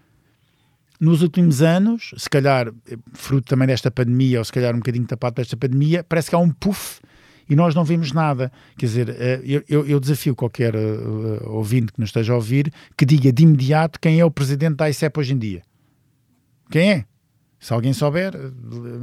nos 1.01 1.23
últimos 1.23 1.63
anos, 1.63 2.13
se 2.15 2.29
calhar 2.29 2.71
fruto 3.13 3.49
também 3.49 3.67
desta 3.67 3.89
pandemia, 3.89 4.37
ou 4.37 4.45
se 4.45 4.51
calhar 4.51 4.75
um 4.75 4.77
bocadinho 4.77 5.07
tapado 5.07 5.33
por 5.33 5.41
esta 5.41 5.57
pandemia, 5.57 6.03
parece 6.03 6.29
que 6.29 6.35
há 6.35 6.37
um 6.37 6.51
puff 6.51 7.01
e 7.49 7.55
nós 7.55 7.73
não 7.73 7.83
vemos 7.83 8.11
nada. 8.11 8.51
Quer 8.77 8.85
dizer, 8.85 9.09
eh, 9.09 9.41
eu, 9.67 9.85
eu 9.87 9.99
desafio 9.99 10.35
qualquer 10.35 10.75
uh, 10.75 11.49
ouvinte 11.49 11.91
que 11.91 11.99
nos 11.99 12.09
esteja 12.09 12.33
a 12.33 12.35
ouvir 12.35 12.71
que 12.95 13.03
diga 13.03 13.33
de 13.33 13.41
imediato 13.41 13.99
quem 13.99 14.19
é 14.19 14.25
o 14.25 14.29
presidente 14.29 14.75
da 14.75 14.89
ICEP 14.91 15.19
hoje 15.19 15.33
em 15.33 15.39
dia. 15.39 15.63
Quem 16.69 16.91
é? 16.91 17.05
Se 17.61 17.71
alguém 17.73 17.93
souber, 17.93 18.33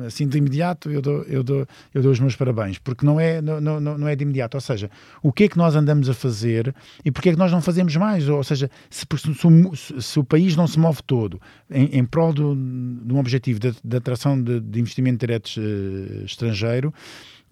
assim 0.04 0.26
de 0.26 0.36
imediato, 0.36 0.90
eu 0.90 1.00
dou, 1.00 1.22
eu 1.22 1.44
dou, 1.44 1.64
eu 1.94 2.02
dou 2.02 2.10
os 2.10 2.18
meus 2.18 2.34
parabéns, 2.34 2.76
porque 2.76 3.06
não 3.06 3.20
é, 3.20 3.40
não, 3.40 3.60
não, 3.60 3.80
não 3.80 4.08
é 4.08 4.16
de 4.16 4.24
imediato. 4.24 4.56
Ou 4.56 4.60
seja, 4.60 4.90
o 5.22 5.32
que 5.32 5.44
é 5.44 5.48
que 5.48 5.56
nós 5.56 5.76
andamos 5.76 6.10
a 6.10 6.14
fazer 6.14 6.74
e 7.04 7.12
porque 7.12 7.28
é 7.28 7.32
que 7.32 7.38
nós 7.38 7.52
não 7.52 7.62
fazemos 7.62 7.94
mais? 7.94 8.28
Ou 8.28 8.42
seja, 8.42 8.68
se, 8.90 9.06
se, 9.06 10.02
se 10.02 10.18
o 10.18 10.24
país 10.24 10.56
não 10.56 10.66
se 10.66 10.76
move 10.76 11.00
todo 11.06 11.40
em, 11.70 11.98
em 11.98 12.04
prol 12.04 12.32
do, 12.32 12.56
de 12.56 13.14
um 13.14 13.20
objetivo 13.20 13.60
de, 13.60 13.76
de 13.82 13.96
atração 13.96 14.42
de, 14.42 14.58
de, 14.58 14.80
investimento 14.80 15.24
direto 15.24 15.56
uh, 15.56 16.24
estrangeiro, 16.24 16.92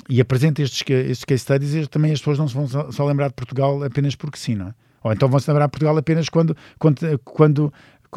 e 0.09 0.21
apresenta 0.21 0.61
estes, 0.61 0.83
estes 0.89 1.25
case 1.25 1.43
studies, 1.43 1.87
também 1.87 2.11
as 2.11 2.19
pessoas 2.19 2.39
não 2.39 2.49
se 2.49 2.55
vão 2.55 2.67
só, 2.67 3.07
lembrar 3.07 3.29
de 3.29 3.35
Portugal 3.35 3.81
apenas 3.85 4.17
porque 4.17 4.39
sim, 4.39 4.57
não 4.57 4.69
é? 4.69 4.75
Ou 5.05 5.13
então 5.13 5.29
vão 5.29 5.39
se 5.39 5.49
lembrar 5.49 5.67
de 5.67 5.71
Portugal 5.71 5.97
apenas 5.97 6.29
quando, 6.29 6.57
quando, 6.81 7.21
quando 7.25 7.73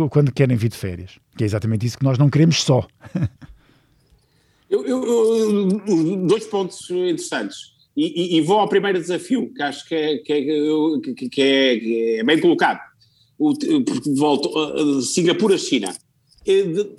quando 0.08 0.32
querem 0.32 0.56
vir 0.56 0.70
de 0.70 0.78
férias. 0.78 1.20
Que 1.36 1.44
é 1.44 1.48
exatamente 1.48 1.86
isso 1.86 1.98
que 1.98 2.04
nós 2.04 2.18
não 2.18 2.30
queremos 2.30 2.62
só. 2.62 2.88
eu, 4.70 4.86
eu, 4.86 6.28
dois 6.28 6.46
pontos 6.46 6.90
interessantes. 6.92 7.58
E, 7.98 8.36
e, 8.36 8.38
e, 8.38 8.42
vou 8.42 8.60
ao 8.60 8.70
primeiro 8.70 9.00
desafio, 9.00 9.52
que 9.54 9.62
acho 9.62 9.88
que 9.88 9.96
é, 9.96 10.18
que 10.20 10.32
é, 10.32 10.42
que 11.16 11.42
é, 11.42 11.80
que 11.80 12.18
é 12.20 12.24
bem 12.24 12.40
colocado. 12.40 12.80
O, 13.38 13.54
volto, 14.16 15.02
Singapura-China. 15.02 15.94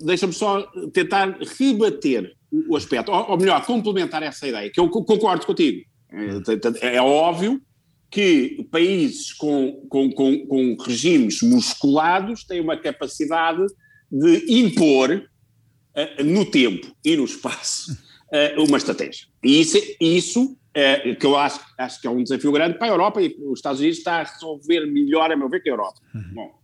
Deixa-me 0.01 0.33
só 0.33 0.63
tentar 0.93 1.39
rebater 1.59 2.35
o 2.69 2.77
aspecto, 2.77 3.13
ou, 3.13 3.31
ou 3.31 3.39
melhor, 3.39 3.65
complementar 3.65 4.23
essa 4.23 4.47
ideia, 4.47 4.71
que 4.71 4.81
eu 4.81 4.89
concordo 4.91 5.47
contigo. 5.47 5.83
É, 6.13 6.97
é 6.97 7.03
óbvio 7.03 7.63
que 8.11 8.67
países 8.71 9.33
com, 9.33 9.87
com, 9.89 10.11
com, 10.11 10.47
com 10.47 10.77
regimes 10.83 11.43
musculados 11.43 12.43
têm 12.45 12.61
uma 12.61 12.77
capacidade 12.77 13.65
de 14.11 14.53
impor 14.53 15.11
uh, 15.11 16.25
no 16.25 16.45
tempo 16.45 16.93
e 17.05 17.17
no 17.17 17.25
espaço 17.25 17.93
uh, 17.93 18.63
uma 18.67 18.79
estratégia. 18.79 19.29
E 19.45 19.61
isso, 19.61 19.79
isso 20.01 20.45
uh, 20.45 21.17
que 21.17 21.25
eu 21.25 21.37
acho, 21.37 21.61
acho 21.79 22.01
que 22.01 22.09
é 22.09 22.11
um 22.11 22.23
desafio 22.23 22.51
grande 22.51 22.79
para 22.79 22.89
a 22.89 22.91
Europa 22.91 23.23
e 23.23 23.37
os 23.45 23.61
Estados 23.61 23.81
Unidos 23.81 23.99
está 23.99 24.21
a 24.21 24.25
resolver 24.25 24.87
melhor, 24.87 25.31
a 25.31 25.37
meu 25.37 25.49
ver, 25.49 25.63
que 25.63 25.69
a 25.69 25.73
Europa. 25.73 26.01
Uhum. 26.13 26.35
Bom, 26.35 26.61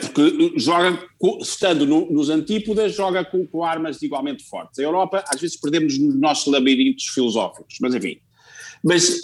porque 0.00 0.52
joga, 0.58 0.96
estando 1.40 1.84
no, 1.84 2.08
nos 2.08 2.30
antípodas, 2.30 2.94
joga 2.94 3.24
com, 3.24 3.44
com, 3.44 3.64
armas 3.64 4.00
igualmente 4.00 4.44
fortes. 4.44 4.78
A 4.78 4.82
Europa, 4.82 5.24
às 5.26 5.40
vezes, 5.40 5.56
perdemos 5.56 5.98
nos 5.98 6.14
nossos 6.20 6.52
labirintos 6.52 7.06
filosóficos, 7.08 7.78
mas 7.80 7.92
enfim. 7.92 8.20
Mas 8.84 9.20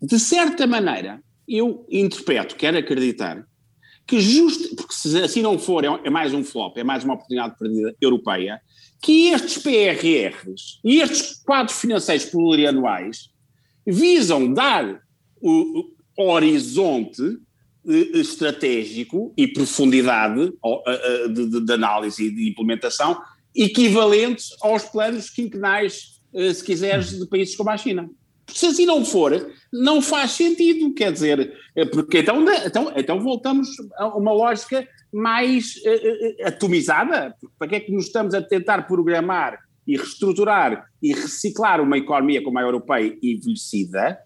de 0.00 0.18
certa 0.18 0.66
maneira, 0.66 1.22
eu 1.46 1.86
interpreto, 1.90 2.56
quero 2.56 2.78
acreditar, 2.78 3.46
que 4.06 4.20
justo, 4.20 4.74
porque 4.74 4.94
se 4.94 5.20
assim 5.20 5.42
não 5.42 5.58
for, 5.58 5.84
é, 5.84 5.88
é 6.04 6.10
mais 6.10 6.32
um 6.32 6.42
flop, 6.42 6.76
é 6.78 6.84
mais 6.84 7.04
uma 7.04 7.14
oportunidade 7.14 7.58
perdida 7.58 7.94
europeia, 8.00 8.60
que 9.02 9.28
estes 9.28 9.58
PRRs 9.58 10.80
e 10.84 11.00
estes 11.00 11.42
quadros 11.42 11.78
financeiros 11.78 12.26
plurianuais 12.26 13.30
visam 13.86 14.52
dar 14.52 15.00
o, 15.40 15.90
horizonte 16.16 17.22
eh, 17.86 18.18
estratégico 18.18 19.32
e 19.36 19.46
profundidade 19.46 20.52
de, 21.32 21.46
de, 21.46 21.64
de, 21.64 21.72
análise 21.72 22.26
e 22.26 22.34
de 22.34 22.50
implementação 22.50 23.16
equivalentes 23.54 24.48
aos 24.60 24.84
planos 24.84 25.30
quinquenais, 25.30 26.20
eh, 26.34 26.52
se 26.52 26.64
quiseres, 26.64 27.16
de 27.16 27.26
países 27.26 27.54
como 27.54 27.70
a 27.70 27.76
China. 27.76 28.10
Se 28.48 28.66
assim 28.66 28.86
não 28.86 29.04
for, 29.04 29.50
não 29.72 30.00
faz 30.00 30.32
sentido, 30.32 30.92
quer 30.94 31.12
dizer, 31.12 31.54
é 31.76 31.84
porque 31.84 32.18
então, 32.18 32.44
então, 32.64 32.92
então 32.96 33.20
voltamos 33.20 33.68
a 33.96 34.06
uma 34.16 34.32
lógica 34.32 34.86
mais 35.12 35.76
uh, 35.76 36.46
atomizada. 36.46 37.34
Para 37.58 37.68
que 37.68 37.76
é 37.76 37.80
que 37.80 37.92
nos 37.92 38.06
estamos 38.06 38.34
a 38.34 38.42
tentar 38.42 38.82
programar 38.82 39.58
e 39.86 39.96
reestruturar 39.96 40.86
e 41.02 41.12
reciclar 41.12 41.80
uma 41.80 41.96
economia 41.96 42.42
como 42.42 42.58
a 42.58 42.62
europeia 42.62 43.16
envelhecida 43.22 44.18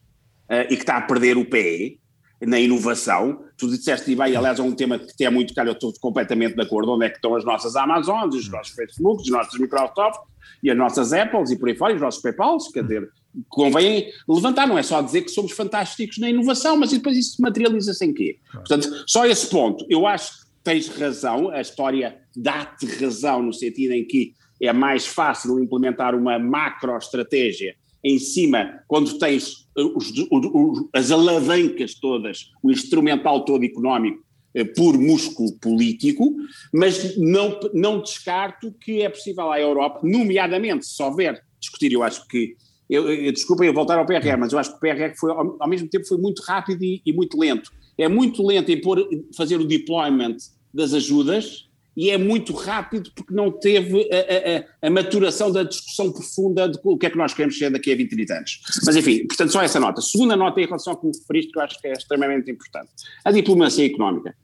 uh, 0.51 0.73
e 0.73 0.77
que 0.77 0.83
está 0.83 0.97
a 0.97 1.03
perder 1.03 1.37
o 1.37 1.45
pé 1.45 1.95
na 2.41 2.59
inovação? 2.59 3.45
Tu 3.57 3.69
disseste, 3.69 4.11
e 4.11 4.17
bem, 4.17 4.37
aliás, 4.37 4.59
é 4.59 4.63
um 4.63 4.75
tema 4.75 4.99
que 4.99 5.15
te 5.17 5.25
é 5.25 5.31
muito 5.31 5.55
caro, 5.55 5.71
eu 5.71 5.75
estou 5.75 5.93
completamente 6.01 6.55
de 6.55 6.63
acordo, 6.63 6.93
onde 6.93 7.07
é 7.07 7.11
que 7.11 7.17
estão 7.17 7.35
as 7.35 7.45
nossas 7.45 7.77
Amazons, 7.77 8.35
os 8.35 8.49
nossos 8.49 8.75
Facebooks, 8.75 9.25
os 9.27 9.31
nossos 9.31 9.59
Microsoft 9.59 10.21
e 10.63 10.71
as 10.71 10.77
nossas 10.77 11.13
Apples 11.13 11.51
e 11.51 11.59
por 11.59 11.69
aí 11.69 11.77
fora, 11.77 11.95
os 11.95 12.01
nossos 12.01 12.23
Paypals, 12.23 12.69
quer 12.73 12.83
dizer, 12.83 13.09
convém 13.49 14.11
levantar, 14.29 14.67
não 14.67 14.79
é 14.79 14.83
só 14.83 15.01
dizer 15.01 15.23
que 15.23 15.31
somos 15.31 15.53
fantásticos 15.53 16.19
na 16.19 16.31
inovação, 16.31 16.77
mas 16.77 16.91
depois 16.91 17.17
isso 17.17 17.41
materializa-se 17.41 18.05
em 18.05 18.13
quê? 18.13 18.39
Portanto, 18.53 19.05
só 19.07 19.27
esse 19.27 19.49
ponto, 19.49 19.87
eu 19.89 20.07
acho 20.07 20.33
que 20.33 20.47
tens 20.63 20.89
razão, 20.89 21.51
a 21.51 21.61
história 21.61 22.19
dá-te 22.37 22.87
razão 22.87 23.43
no 23.43 23.53
sentido 23.53 23.93
em 23.93 24.05
que 24.05 24.35
é 24.61 24.73
mais 24.73 25.07
fácil 25.07 25.59
implementar 25.59 26.15
uma 26.15 26.39
macroestratégia 26.39 27.75
em 28.05 28.19
cima, 28.19 28.81
quando 28.87 29.19
tens 29.19 29.67
os, 29.77 30.13
os, 30.31 30.89
as 30.93 31.11
alavancas 31.11 31.95
todas, 31.95 32.51
o 32.63 32.71
instrumental 32.71 33.45
todo 33.45 33.65
económico, 33.65 34.25
eh, 34.55 34.65
por 34.65 34.99
músculo 34.99 35.53
político, 35.59 36.35
mas 36.73 37.17
não, 37.17 37.59
não 37.73 38.03
descarto 38.03 38.73
que 38.73 39.03
é 39.03 39.09
possível 39.09 39.51
à 39.51 39.59
Europa, 39.59 40.01
nomeadamente 40.03 40.85
se 40.85 41.03
houver 41.03 41.43
discutir, 41.59 41.93
eu 41.93 42.03
acho 42.03 42.27
que 42.27 42.57
eu, 42.93 43.11
eu, 43.11 43.33
desculpa 43.33 43.65
eu 43.65 43.73
voltar 43.73 43.99
ao 43.99 44.05
PRR, 44.05 44.37
mas 44.39 44.53
eu 44.53 44.59
acho 44.59 44.71
que 44.71 44.77
o 44.77 44.81
PRR 44.81 45.15
foi, 45.17 45.31
ao, 45.31 45.57
ao 45.59 45.69
mesmo 45.69 45.89
tempo 45.89 46.07
foi 46.07 46.19
muito 46.19 46.43
rápido 46.43 46.85
e, 46.85 47.01
e, 47.07 47.13
muito 47.13 47.39
lento. 47.39 47.71
É 47.97 48.07
muito 48.07 48.47
lento 48.47 48.71
em 48.71 48.81
pôr, 48.81 49.09
fazer 49.35 49.57
o 49.57 49.65
deployment 49.65 50.37
das 50.75 50.93
ajudas 50.93 51.69
e 51.97 52.11
é 52.11 52.19
muito 52.19 52.53
rápido 52.53 53.11
porque 53.15 53.35
não 53.35 53.51
teve 53.51 54.09
a, 54.11 54.87
a, 54.87 54.89
a, 54.89 54.91
maturação 54.91 55.51
da 55.51 55.63
discussão 55.63 56.13
profunda 56.13 56.69
de 56.69 56.79
o 56.83 56.99
que 56.99 57.07
é 57.07 57.11
que 57.11 57.17
nós 57.17 57.33
queremos 57.33 57.57
ser 57.57 57.71
daqui 57.71 57.93
a 57.93 57.97
20, 57.97 58.11
30 58.11 58.35
anos. 58.35 58.61
Mas 58.85 58.97
enfim, 58.97 59.27
portanto, 59.27 59.53
só 59.53 59.63
essa 59.63 59.81
nota. 59.81 60.03
Segunda 60.03 60.37
nota 60.37 60.61
em 60.61 60.67
relação 60.67 60.93
ao 60.93 61.01
que 61.01 61.07
me 61.07 61.13
referiste, 61.17 61.53
que 61.53 61.59
eu 61.59 61.63
acho 61.63 61.81
que 61.81 61.89
é 61.89 61.93
extremamente 61.93 62.51
importante. 62.51 62.91
A 63.25 63.31
diplomacia 63.31 63.87
económica. 63.87 64.35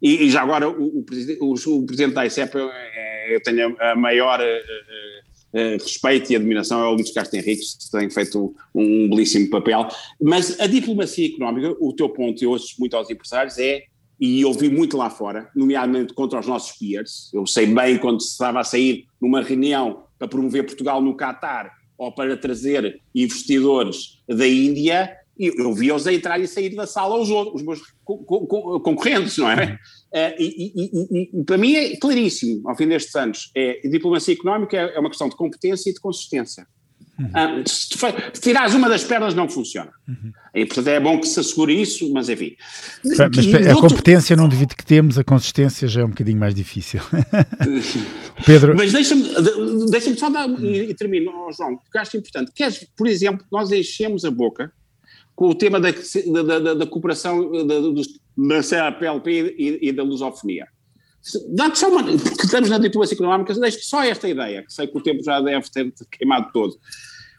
E, 0.00 0.26
e 0.26 0.30
já 0.30 0.42
agora 0.42 0.68
o, 0.68 1.00
o, 1.00 1.02
presidente, 1.02 1.40
o, 1.42 1.86
presidente 1.86 2.14
da 2.14 2.26
ICEP, 2.26 2.54
eu, 2.54 2.70
é, 2.70 3.34
eu 3.34 3.42
tenho 3.42 3.76
a 3.80 3.96
maior 3.96 4.40
uh, 4.40 4.44
uh, 4.44 5.15
respeito 5.52 6.32
e 6.32 6.36
admiração, 6.36 6.82
é 6.82 6.88
o 6.88 6.92
Luís 6.92 7.12
Castro 7.12 7.38
Henriques, 7.38 7.74
que 7.74 7.90
tem 7.90 8.10
feito 8.10 8.54
um, 8.74 8.82
um 8.82 9.08
belíssimo 9.08 9.48
papel. 9.48 9.88
Mas 10.20 10.58
a 10.60 10.66
diplomacia 10.66 11.26
económica, 11.26 11.74
o 11.80 11.92
teu 11.92 12.08
ponto, 12.08 12.42
eu 12.42 12.50
ouço 12.50 12.74
muito 12.78 12.96
aos 12.96 13.08
empresários, 13.08 13.58
é 13.58 13.84
e 14.18 14.44
ouvi 14.44 14.68
muito 14.68 14.96
lá 14.96 15.10
fora, 15.10 15.50
nomeadamente 15.54 16.14
contra 16.14 16.40
os 16.40 16.46
nossos 16.46 16.76
peers. 16.78 17.30
Eu 17.32 17.46
sei 17.46 17.66
bem 17.66 17.98
quando 17.98 18.20
se 18.20 18.30
estava 18.30 18.60
a 18.60 18.64
sair 18.64 19.06
numa 19.20 19.42
reunião 19.42 20.04
para 20.18 20.28
promover 20.28 20.64
Portugal 20.64 21.02
no 21.02 21.14
Catar 21.14 21.70
ou 21.98 22.12
para 22.12 22.36
trazer 22.36 23.00
investidores 23.14 24.22
da 24.28 24.46
Índia, 24.46 25.16
eu 25.38 25.72
via-os 25.74 26.06
a 26.06 26.12
entrar 26.12 26.40
e 26.40 26.46
sair 26.46 26.74
da 26.74 26.86
sala 26.86 27.18
os, 27.18 27.30
outros, 27.30 27.60
os 27.60 27.66
meus 27.66 27.80
concorrentes, 28.04 29.36
não 29.38 29.50
é? 29.50 29.78
Uh, 30.12 30.34
e, 30.38 30.72
e, 30.74 31.20
e, 31.20 31.40
e, 31.40 31.44
para 31.44 31.58
mim 31.58 31.74
é 31.74 31.96
claríssimo, 31.96 32.68
ao 32.68 32.76
fim 32.76 32.86
destes 32.88 33.14
anos, 33.14 33.50
é, 33.54 33.80
diplomacia 33.88 34.34
económica 34.34 34.76
é, 34.76 34.94
é 34.94 34.98
uma 34.98 35.10
questão 35.10 35.28
de 35.28 35.36
competência 35.36 35.90
e 35.90 35.94
de 35.94 36.00
consistência. 36.00 36.66
Uhum. 37.18 37.30
Ah, 37.32 37.62
se, 37.66 37.88
se 38.34 38.40
tirares 38.42 38.74
uma 38.74 38.90
das 38.90 39.02
pernas, 39.02 39.34
não 39.34 39.48
funciona. 39.48 39.90
Uhum. 40.06 40.32
E, 40.54 40.66
portanto, 40.66 40.88
é 40.88 41.00
bom 41.00 41.18
que 41.18 41.26
se 41.26 41.40
assegure 41.40 41.80
isso, 41.80 42.12
mas 42.12 42.28
enfim. 42.28 42.54
Mas, 43.02 43.18
a 43.18 43.24
outro... 43.74 43.88
competência 43.88 44.36
não 44.36 44.48
devido 44.48 44.74
que 44.74 44.84
temos, 44.84 45.18
a 45.18 45.24
consistência 45.24 45.88
já 45.88 46.02
é 46.02 46.04
um 46.04 46.10
bocadinho 46.10 46.38
mais 46.38 46.54
difícil. 46.54 47.00
Pedro. 48.44 48.76
Mas 48.76 48.92
deixa-me 48.92 49.24
deixa 49.90 50.14
só 50.14 50.28
dar, 50.28 50.48
e, 50.60 50.90
e 50.90 50.94
termino, 50.94 51.32
oh, 51.48 51.52
João, 51.52 51.78
porque 51.78 51.96
acho 51.96 52.16
importante. 52.18 52.52
Queres, 52.54 52.86
por 52.96 53.06
exemplo, 53.06 53.46
nós 53.50 53.72
enchemos 53.72 54.24
a 54.24 54.30
boca 54.30 54.70
com 55.36 55.50
o 55.50 55.54
tema 55.54 55.78
da, 55.78 55.90
da, 55.90 56.58
da, 56.58 56.74
da 56.74 56.86
cooperação 56.86 57.52
da, 57.66 57.74
da 57.78 58.62
CAPLP 58.62 59.54
e, 59.58 59.88
e 59.88 59.92
da 59.92 60.02
lusofonia. 60.02 60.66
Dá-te 61.48 61.78
só 61.78 61.88
uma, 61.88 62.02
porque 62.02 62.46
estamos 62.46 62.70
na 62.70 62.78
diplomacia 62.78 63.14
económica, 63.14 63.52
deixe 63.54 63.80
só 63.80 64.02
esta 64.02 64.28
ideia, 64.28 64.62
que 64.62 64.72
sei 64.72 64.86
que 64.86 64.96
o 64.96 65.02
tempo 65.02 65.22
já 65.22 65.40
deve 65.40 65.68
ter 65.70 65.92
queimado 66.10 66.50
todo. 66.52 66.78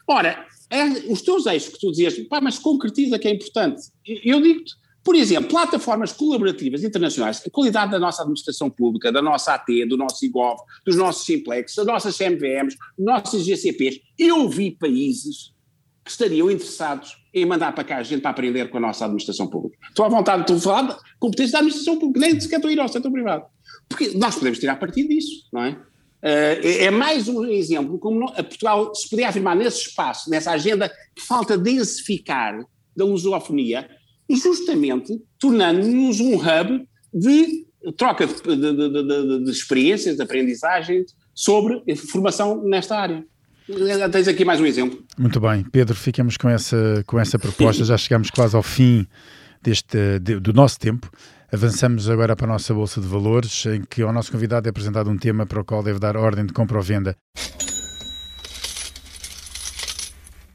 Ora, 0.06 0.46
é, 0.70 0.84
os 1.10 1.22
teus 1.22 1.46
eixos 1.46 1.72
que 1.72 1.80
tu 1.80 1.90
dizias, 1.90 2.18
pá, 2.28 2.40
mas 2.40 2.58
concretiza 2.58 3.18
que 3.18 3.26
é 3.26 3.32
importante. 3.32 3.82
Eu 4.06 4.40
digo-te, 4.40 4.74
por 5.02 5.16
exemplo, 5.16 5.48
plataformas 5.48 6.12
colaborativas 6.12 6.84
internacionais, 6.84 7.42
a 7.44 7.50
qualidade 7.50 7.90
da 7.90 7.98
nossa 7.98 8.22
administração 8.22 8.68
pública, 8.70 9.10
da 9.10 9.22
nossa 9.22 9.54
AT, 9.54 9.66
do 9.88 9.96
nosso 9.96 10.24
IGOV, 10.24 10.60
dos 10.84 10.96
nossos 10.96 11.24
Simplex, 11.24 11.74
das 11.74 11.86
nossas 11.86 12.14
CMVMs, 12.14 12.76
dos 12.96 13.06
nossos 13.06 13.44
GCPs, 13.44 14.00
eu 14.18 14.48
vi 14.48 14.70
países 14.70 15.52
que 16.08 16.12
estariam 16.12 16.50
interessados 16.50 17.18
em 17.34 17.44
mandar 17.44 17.74
para 17.74 17.84
cá 17.84 17.98
a 17.98 18.02
gente 18.02 18.22
para 18.22 18.30
aprender 18.30 18.70
com 18.70 18.78
a 18.78 18.80
nossa 18.80 19.04
administração 19.04 19.46
pública. 19.46 19.76
Estou 19.90 20.06
à 20.06 20.08
vontade 20.08 20.50
de 20.50 20.58
falar 20.58 20.88
de 20.88 20.96
competência 21.20 21.52
da 21.52 21.58
administração 21.58 21.98
pública, 21.98 22.20
nem 22.20 22.40
sequer 22.40 22.56
estou 22.56 22.70
a 22.70 22.72
ir 22.72 22.80
ao 22.80 22.88
setor 22.88 23.12
privado. 23.12 23.44
Porque 23.86 24.16
nós 24.16 24.34
podemos 24.34 24.58
tirar 24.58 24.76
partido 24.76 25.10
disso, 25.10 25.46
não 25.52 25.64
é? 25.64 25.70
Uh, 25.70 26.66
é, 26.66 26.90
mais 26.90 27.28
um 27.28 27.44
exemplo 27.44 27.98
como 27.98 28.32
Portugal 28.32 28.92
se 28.94 29.08
podia 29.08 29.28
afirmar 29.28 29.54
nesse 29.54 29.82
espaço, 29.82 30.30
nessa 30.30 30.50
agenda 30.50 30.88
que 31.14 31.22
falta 31.22 31.58
densificar 31.58 32.58
da 32.96 33.04
lusofonia, 33.04 33.88
justamente 34.28 35.20
tornando-nos 35.38 36.20
um 36.20 36.36
hub 36.36 36.88
de 37.12 37.66
troca 37.96 38.26
de, 38.26 38.56
de, 38.56 38.72
de, 38.72 39.44
de, 39.44 39.50
experiências, 39.50 40.16
de 40.16 40.22
aprendizagens 40.22 41.14
sobre 41.34 41.94
formação 41.94 42.64
nesta 42.64 42.98
área. 42.98 43.24
Tens 44.10 44.26
aqui 44.26 44.46
mais 44.46 44.58
um 44.60 44.64
exemplo. 44.64 44.98
Muito 45.18 45.38
bem, 45.38 45.62
Pedro, 45.62 45.94
ficamos 45.94 46.38
com 46.38 46.48
essa, 46.48 47.04
com 47.06 47.20
essa 47.20 47.38
proposta, 47.38 47.84
já 47.84 47.98
chegamos 47.98 48.30
quase 48.30 48.56
ao 48.56 48.62
fim 48.62 49.06
deste, 49.62 50.18
do 50.18 50.54
nosso 50.54 50.78
tempo. 50.78 51.10
Avançamos 51.52 52.08
agora 52.08 52.34
para 52.34 52.46
a 52.46 52.52
nossa 52.52 52.72
Bolsa 52.72 52.98
de 52.98 53.06
Valores, 53.06 53.66
em 53.66 53.82
que 53.82 54.00
ao 54.00 54.10
nosso 54.10 54.32
convidado 54.32 54.66
é 54.66 54.70
apresentado 54.70 55.10
um 55.10 55.18
tema 55.18 55.44
para 55.44 55.60
o 55.60 55.64
qual 55.64 55.82
deve 55.82 55.98
dar 55.98 56.16
ordem 56.16 56.46
de 56.46 56.52
compra 56.54 56.78
ou 56.78 56.82
venda. 56.82 57.14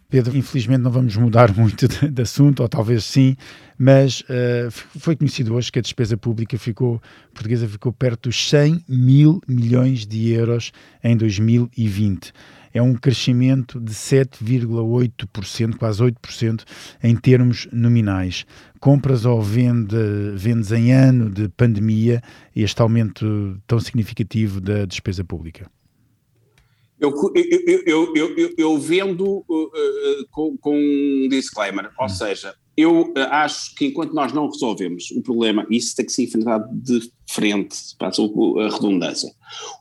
Pedro, 0.09 0.35
infelizmente 0.35 0.81
não 0.81 0.91
vamos 0.91 1.15
mudar 1.15 1.53
muito 1.57 1.87
de, 1.87 2.09
de 2.09 2.21
assunto, 2.21 2.61
ou 2.63 2.69
talvez 2.69 3.03
sim, 3.03 3.35
mas 3.77 4.21
uh, 4.21 4.71
foi 4.71 5.15
conhecido 5.15 5.53
hoje 5.53 5.71
que 5.71 5.77
a 5.77 5.81
despesa 5.83 6.17
pública 6.17 6.57
ficou, 6.57 6.99
portuguesa 7.31 7.67
ficou 7.67 7.93
perto 7.93 8.29
dos 8.29 8.49
100 8.49 8.85
mil 8.89 9.39
milhões 9.47 10.03
de 10.05 10.29
euros 10.29 10.71
em 11.03 11.15
2020 11.15 12.33
é 12.73 12.81
um 12.81 12.95
crescimento 12.95 13.79
de 13.79 13.93
7,8%, 13.93 15.77
quase 15.77 16.03
8% 16.03 16.63
em 17.03 17.15
termos 17.15 17.67
nominais. 17.71 18.45
Compras 18.79 19.25
ou 19.25 19.41
venda, 19.41 20.33
vendas 20.35 20.71
em 20.71 20.91
ano 20.91 21.29
de 21.29 21.47
pandemia, 21.49 22.21
este 22.55 22.81
aumento 22.81 23.57
tão 23.67 23.79
significativo 23.79 24.59
da 24.59 24.85
despesa 24.85 25.23
pública? 25.23 25.69
Eu, 26.99 27.13
eu, 27.85 28.13
eu, 28.15 28.53
eu 28.57 28.77
vendo 28.77 29.25
uh, 29.25 29.63
uh, 29.65 30.27
com, 30.31 30.57
com, 30.57 30.73
um 30.73 31.27
disclaimer, 31.29 31.91
ou 31.99 32.05
hum. 32.05 32.09
seja, 32.09 32.55
eu 32.77 33.01
uh, 33.01 33.13
acho 33.29 33.75
que 33.75 33.87
enquanto 33.87 34.13
nós 34.13 34.31
não 34.31 34.49
resolvemos 34.49 35.11
o 35.11 35.21
problema, 35.21 35.67
isso 35.69 35.93
tem 35.95 36.05
que 36.05 36.13
ser 36.13 36.23
enfrentado 36.23 36.65
de 36.71 37.11
frente, 37.29 37.77
para 37.97 38.07
a 38.07 38.69
redundância, 38.69 39.29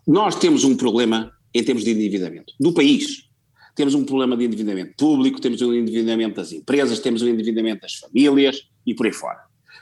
nós 0.07 0.35
temos 0.35 0.65
um 0.65 0.77
problema 0.77 1.33
em 1.55 1.63
termos 1.63 1.85
de 1.85 1.91
endividamento 1.91 2.55
do 2.59 2.73
país. 2.73 3.29
Temos 3.75 3.95
um 3.95 4.05
problema 4.05 4.37
de 4.37 4.45
endividamento 4.45 4.95
público, 4.97 5.41
temos 5.41 5.63
um 5.63 5.73
endividamento 5.73 6.37
das 6.37 6.53
empresas, 6.53 6.99
temos 6.99 7.23
um 7.23 7.29
endividamento 7.29 7.83
das 7.83 7.95
famílias 7.95 8.69
e 8.87 8.95
por 8.95 9.07
aí 9.07 9.13
fora. 9.13 9.41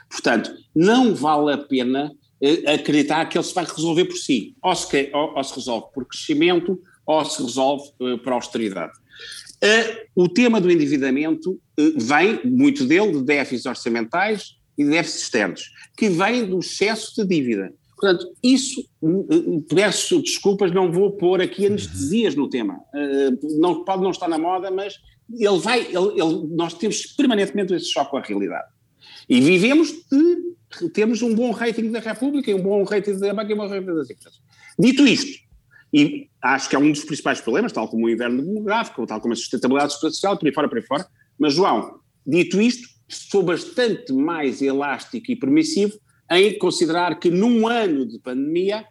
Portanto, 0.09 0.53
não 0.75 1.13
vale 1.13 1.53
a 1.53 1.57
pena 1.57 2.11
eh, 2.41 2.73
acreditar 2.73 3.25
que 3.25 3.37
ele 3.37 3.45
se 3.45 3.53
vai 3.53 3.65
resolver 3.65 4.05
por 4.05 4.17
si. 4.17 4.55
Ou 4.61 4.75
se, 4.75 5.09
ou, 5.13 5.35
ou 5.35 5.43
se 5.43 5.55
resolve 5.55 5.87
por 5.93 6.05
crescimento, 6.05 6.81
ou 7.05 7.25
se 7.25 7.41
resolve 7.41 7.89
uh, 7.99 8.17
por 8.17 8.33
austeridade. 8.33 8.93
Uh, 9.63 10.23
o 10.23 10.27
tema 10.27 10.59
do 10.59 10.71
endividamento 10.71 11.51
uh, 11.51 11.59
vem, 11.97 12.39
muito 12.43 12.85
dele, 12.85 13.11
de 13.11 13.23
déficits 13.23 13.65
orçamentais 13.65 14.55
e 14.77 14.83
de 14.83 14.89
déficits 14.89 15.23
externos, 15.23 15.71
que 15.95 16.09
vem 16.09 16.45
do 16.45 16.59
excesso 16.59 17.15
de 17.15 17.27
dívida. 17.27 17.73
Portanto, 18.01 18.33
isso, 18.41 18.83
peço 19.69 20.23
desculpas, 20.23 20.71
não 20.71 20.91
vou 20.91 21.11
pôr 21.11 21.39
aqui 21.39 21.67
anestesias 21.67 22.33
no 22.33 22.49
tema. 22.49 22.79
Uh, 22.95 23.59
não, 23.59 23.85
pode 23.85 24.01
não 24.01 24.09
estar 24.09 24.27
na 24.27 24.39
moda, 24.39 24.71
mas 24.71 24.95
ele 25.31 25.59
vai, 25.59 25.81
ele, 25.81 26.19
ele, 26.19 26.47
nós 26.49 26.73
temos 26.73 27.05
permanentemente 27.05 27.75
esse 27.75 27.91
choque 27.91 28.09
com 28.09 28.17
a 28.17 28.21
realidade. 28.21 28.67
E 29.29 29.39
vivemos 29.39 29.91
de, 29.91 30.89
temos 30.89 31.21
um 31.21 31.35
bom 31.35 31.51
rating 31.51 31.91
da 31.91 31.99
República, 31.99 32.49
e 32.49 32.55
um 32.55 32.63
bom 32.63 32.83
rating 32.83 33.19
da 33.19 33.35
banca 33.35 33.51
e 33.51 33.53
um 33.53 33.57
bom 33.57 33.67
rating 33.67 33.85
das 33.85 34.09
empresas. 34.09 34.41
Dito 34.79 35.07
isto, 35.07 35.39
e 35.93 36.27
acho 36.41 36.69
que 36.69 36.75
é 36.75 36.79
um 36.79 36.91
dos 36.91 37.05
principais 37.05 37.39
problemas, 37.39 37.71
tal 37.71 37.87
como 37.87 38.07
o 38.07 38.09
inverno 38.09 38.41
demográfico, 38.41 39.05
tal 39.05 39.21
como 39.21 39.33
a 39.33 39.37
sustentabilidade 39.37 39.93
social, 39.93 40.35
por 40.35 40.47
aí 40.47 40.53
fora, 40.53 40.67
por 40.67 40.79
aí 40.79 40.83
fora, 40.83 41.05
mas 41.37 41.53
João, 41.53 41.99
dito 42.25 42.59
isto, 42.59 42.89
sou 43.07 43.43
bastante 43.43 44.11
mais 44.11 44.59
elástico 44.59 45.31
e 45.31 45.35
permissivo 45.35 45.99
em 46.31 46.57
considerar 46.57 47.19
que 47.19 47.29
num 47.29 47.67
ano 47.67 48.05
de 48.05 48.17
pandemia, 48.19 48.85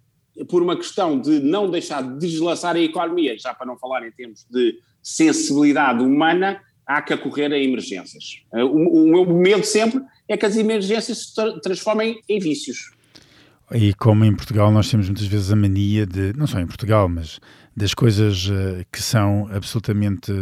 por 0.48 0.62
uma 0.62 0.76
questão 0.76 1.20
de 1.20 1.40
não 1.40 1.70
deixar 1.70 2.02
de 2.02 2.18
deslaçar 2.18 2.76
a 2.76 2.80
economia, 2.80 3.36
já 3.38 3.54
para 3.54 3.66
não 3.66 3.76
falar 3.76 4.06
em 4.06 4.12
termos 4.12 4.46
de 4.50 4.78
sensibilidade 5.02 6.02
humana, 6.02 6.60
há 6.86 7.00
que 7.00 7.12
acorrer 7.12 7.52
a 7.52 7.58
emergências. 7.58 8.42
Eh, 8.52 8.64
o, 8.64 9.04
o 9.04 9.08
meu 9.08 9.24
medo 9.26 9.64
sempre 9.64 10.02
é 10.28 10.36
que 10.36 10.44
as 10.44 10.56
emergências 10.56 11.18
se 11.18 11.34
tra 11.34 11.60
transformem 11.60 12.20
em 12.28 12.38
vícios. 12.38 12.92
E 13.72 13.94
como 13.94 14.24
em 14.24 14.34
Portugal 14.34 14.70
nós 14.72 14.90
temos 14.90 15.06
muitas 15.06 15.26
vezes 15.26 15.52
a 15.52 15.56
mania 15.56 16.04
de, 16.04 16.32
não 16.36 16.46
só 16.46 16.58
em 16.58 16.66
Portugal, 16.66 17.08
mas 17.08 17.38
das 17.76 17.94
coisas 17.94 18.46
uh, 18.46 18.84
que 18.92 19.00
são 19.00 19.48
absolutamente 19.52 20.32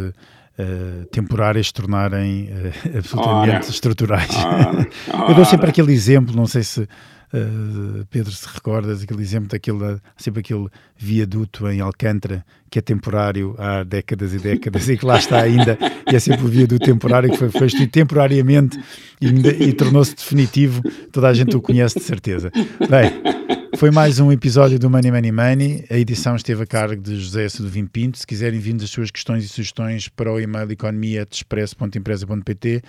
uh, 0.59 1.05
temporárias 1.05 1.67
se 1.67 1.73
tornarem 1.73 2.49
uh, 2.49 2.97
absolutamente 2.97 3.65
ora, 3.65 3.69
estruturais. 3.69 4.35
Ora, 4.35 4.87
ora. 5.13 5.31
Eu 5.31 5.35
dou 5.35 5.45
sempre 5.45 5.69
aquele 5.69 5.93
exemplo, 5.93 6.35
não 6.35 6.45
sei 6.45 6.63
se 6.63 6.81
uh, 6.81 8.05
Pedro 8.09 8.31
se 8.31 8.47
recordas, 8.47 9.01
aquele 9.01 9.21
exemplo 9.21 9.49
daquele, 9.49 9.99
sempre 10.17 10.41
aquele 10.41 10.67
viaduto 10.97 11.67
em 11.69 11.79
Alcântara 11.79 12.45
que 12.69 12.77
é 12.77 12.81
temporário 12.81 13.55
há 13.57 13.83
décadas 13.83 14.31
e 14.31 14.37
décadas 14.37 14.87
e 14.89 14.95
que 14.95 15.03
lá 15.03 15.17
está 15.17 15.41
ainda, 15.41 15.75
e 16.11 16.15
é 16.15 16.19
sempre 16.19 16.45
o 16.45 16.47
viaduto 16.47 16.85
temporário 16.85 17.31
que 17.31 17.37
foi 17.37 17.49
feito 17.49 17.87
temporariamente 17.87 18.79
e, 19.19 19.27
e 19.27 19.73
tornou-se 19.73 20.15
definitivo, 20.15 20.83
toda 21.11 21.29
a 21.29 21.33
gente 21.33 21.55
o 21.57 21.61
conhece 21.61 21.97
de 21.97 22.05
certeza. 22.05 22.51
Bem, 22.87 23.58
Foi 23.79 23.89
mais 23.91 24.19
um 24.19 24.29
episódio 24.29 24.77
do 24.77 24.89
Money 24.89 25.09
Money 25.09 25.31
Money. 25.31 25.85
A 25.89 25.97
edição 25.97 26.35
esteve 26.35 26.63
a 26.63 26.65
cargo 26.65 27.01
de 27.01 27.17
José 27.17 27.47
Seduvim 27.47 27.85
Pinto. 27.85 28.17
Se 28.17 28.27
quiserem 28.27 28.59
vir 28.59 28.75
as 28.75 28.89
suas 28.89 29.09
questões 29.09 29.45
e 29.45 29.47
sugestões 29.47 30.09
para 30.09 30.29
o 30.29 30.37
e-mail 30.37 30.69
economia.expresso.empresa.pt, 30.69 32.81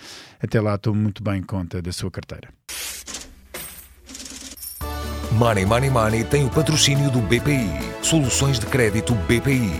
até 0.43 0.59
lá 0.59 0.75
estou 0.75 0.93
muito 0.93 1.23
bem 1.23 1.41
conta 1.43 1.81
da 1.81 1.93
sua 1.93 2.11
carteira. 2.11 2.49
Money 5.31 5.65
Money 5.65 5.89
Money 5.89 6.25
tem 6.25 6.43
o 6.43 6.49
patrocínio 6.49 7.09
do 7.09 7.21
BPI. 7.21 7.69
Soluções 8.01 8.59
de 8.59 8.65
crédito 8.65 9.15
BPI. 9.15 9.71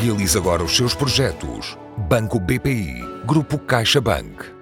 Realize 0.00 0.38
agora 0.38 0.62
os 0.62 0.76
seus 0.76 0.94
projetos. 0.94 1.76
Banco 2.08 2.38
BPI. 2.38 3.02
Grupo 3.26 3.58
CaixaBank. 3.58 4.53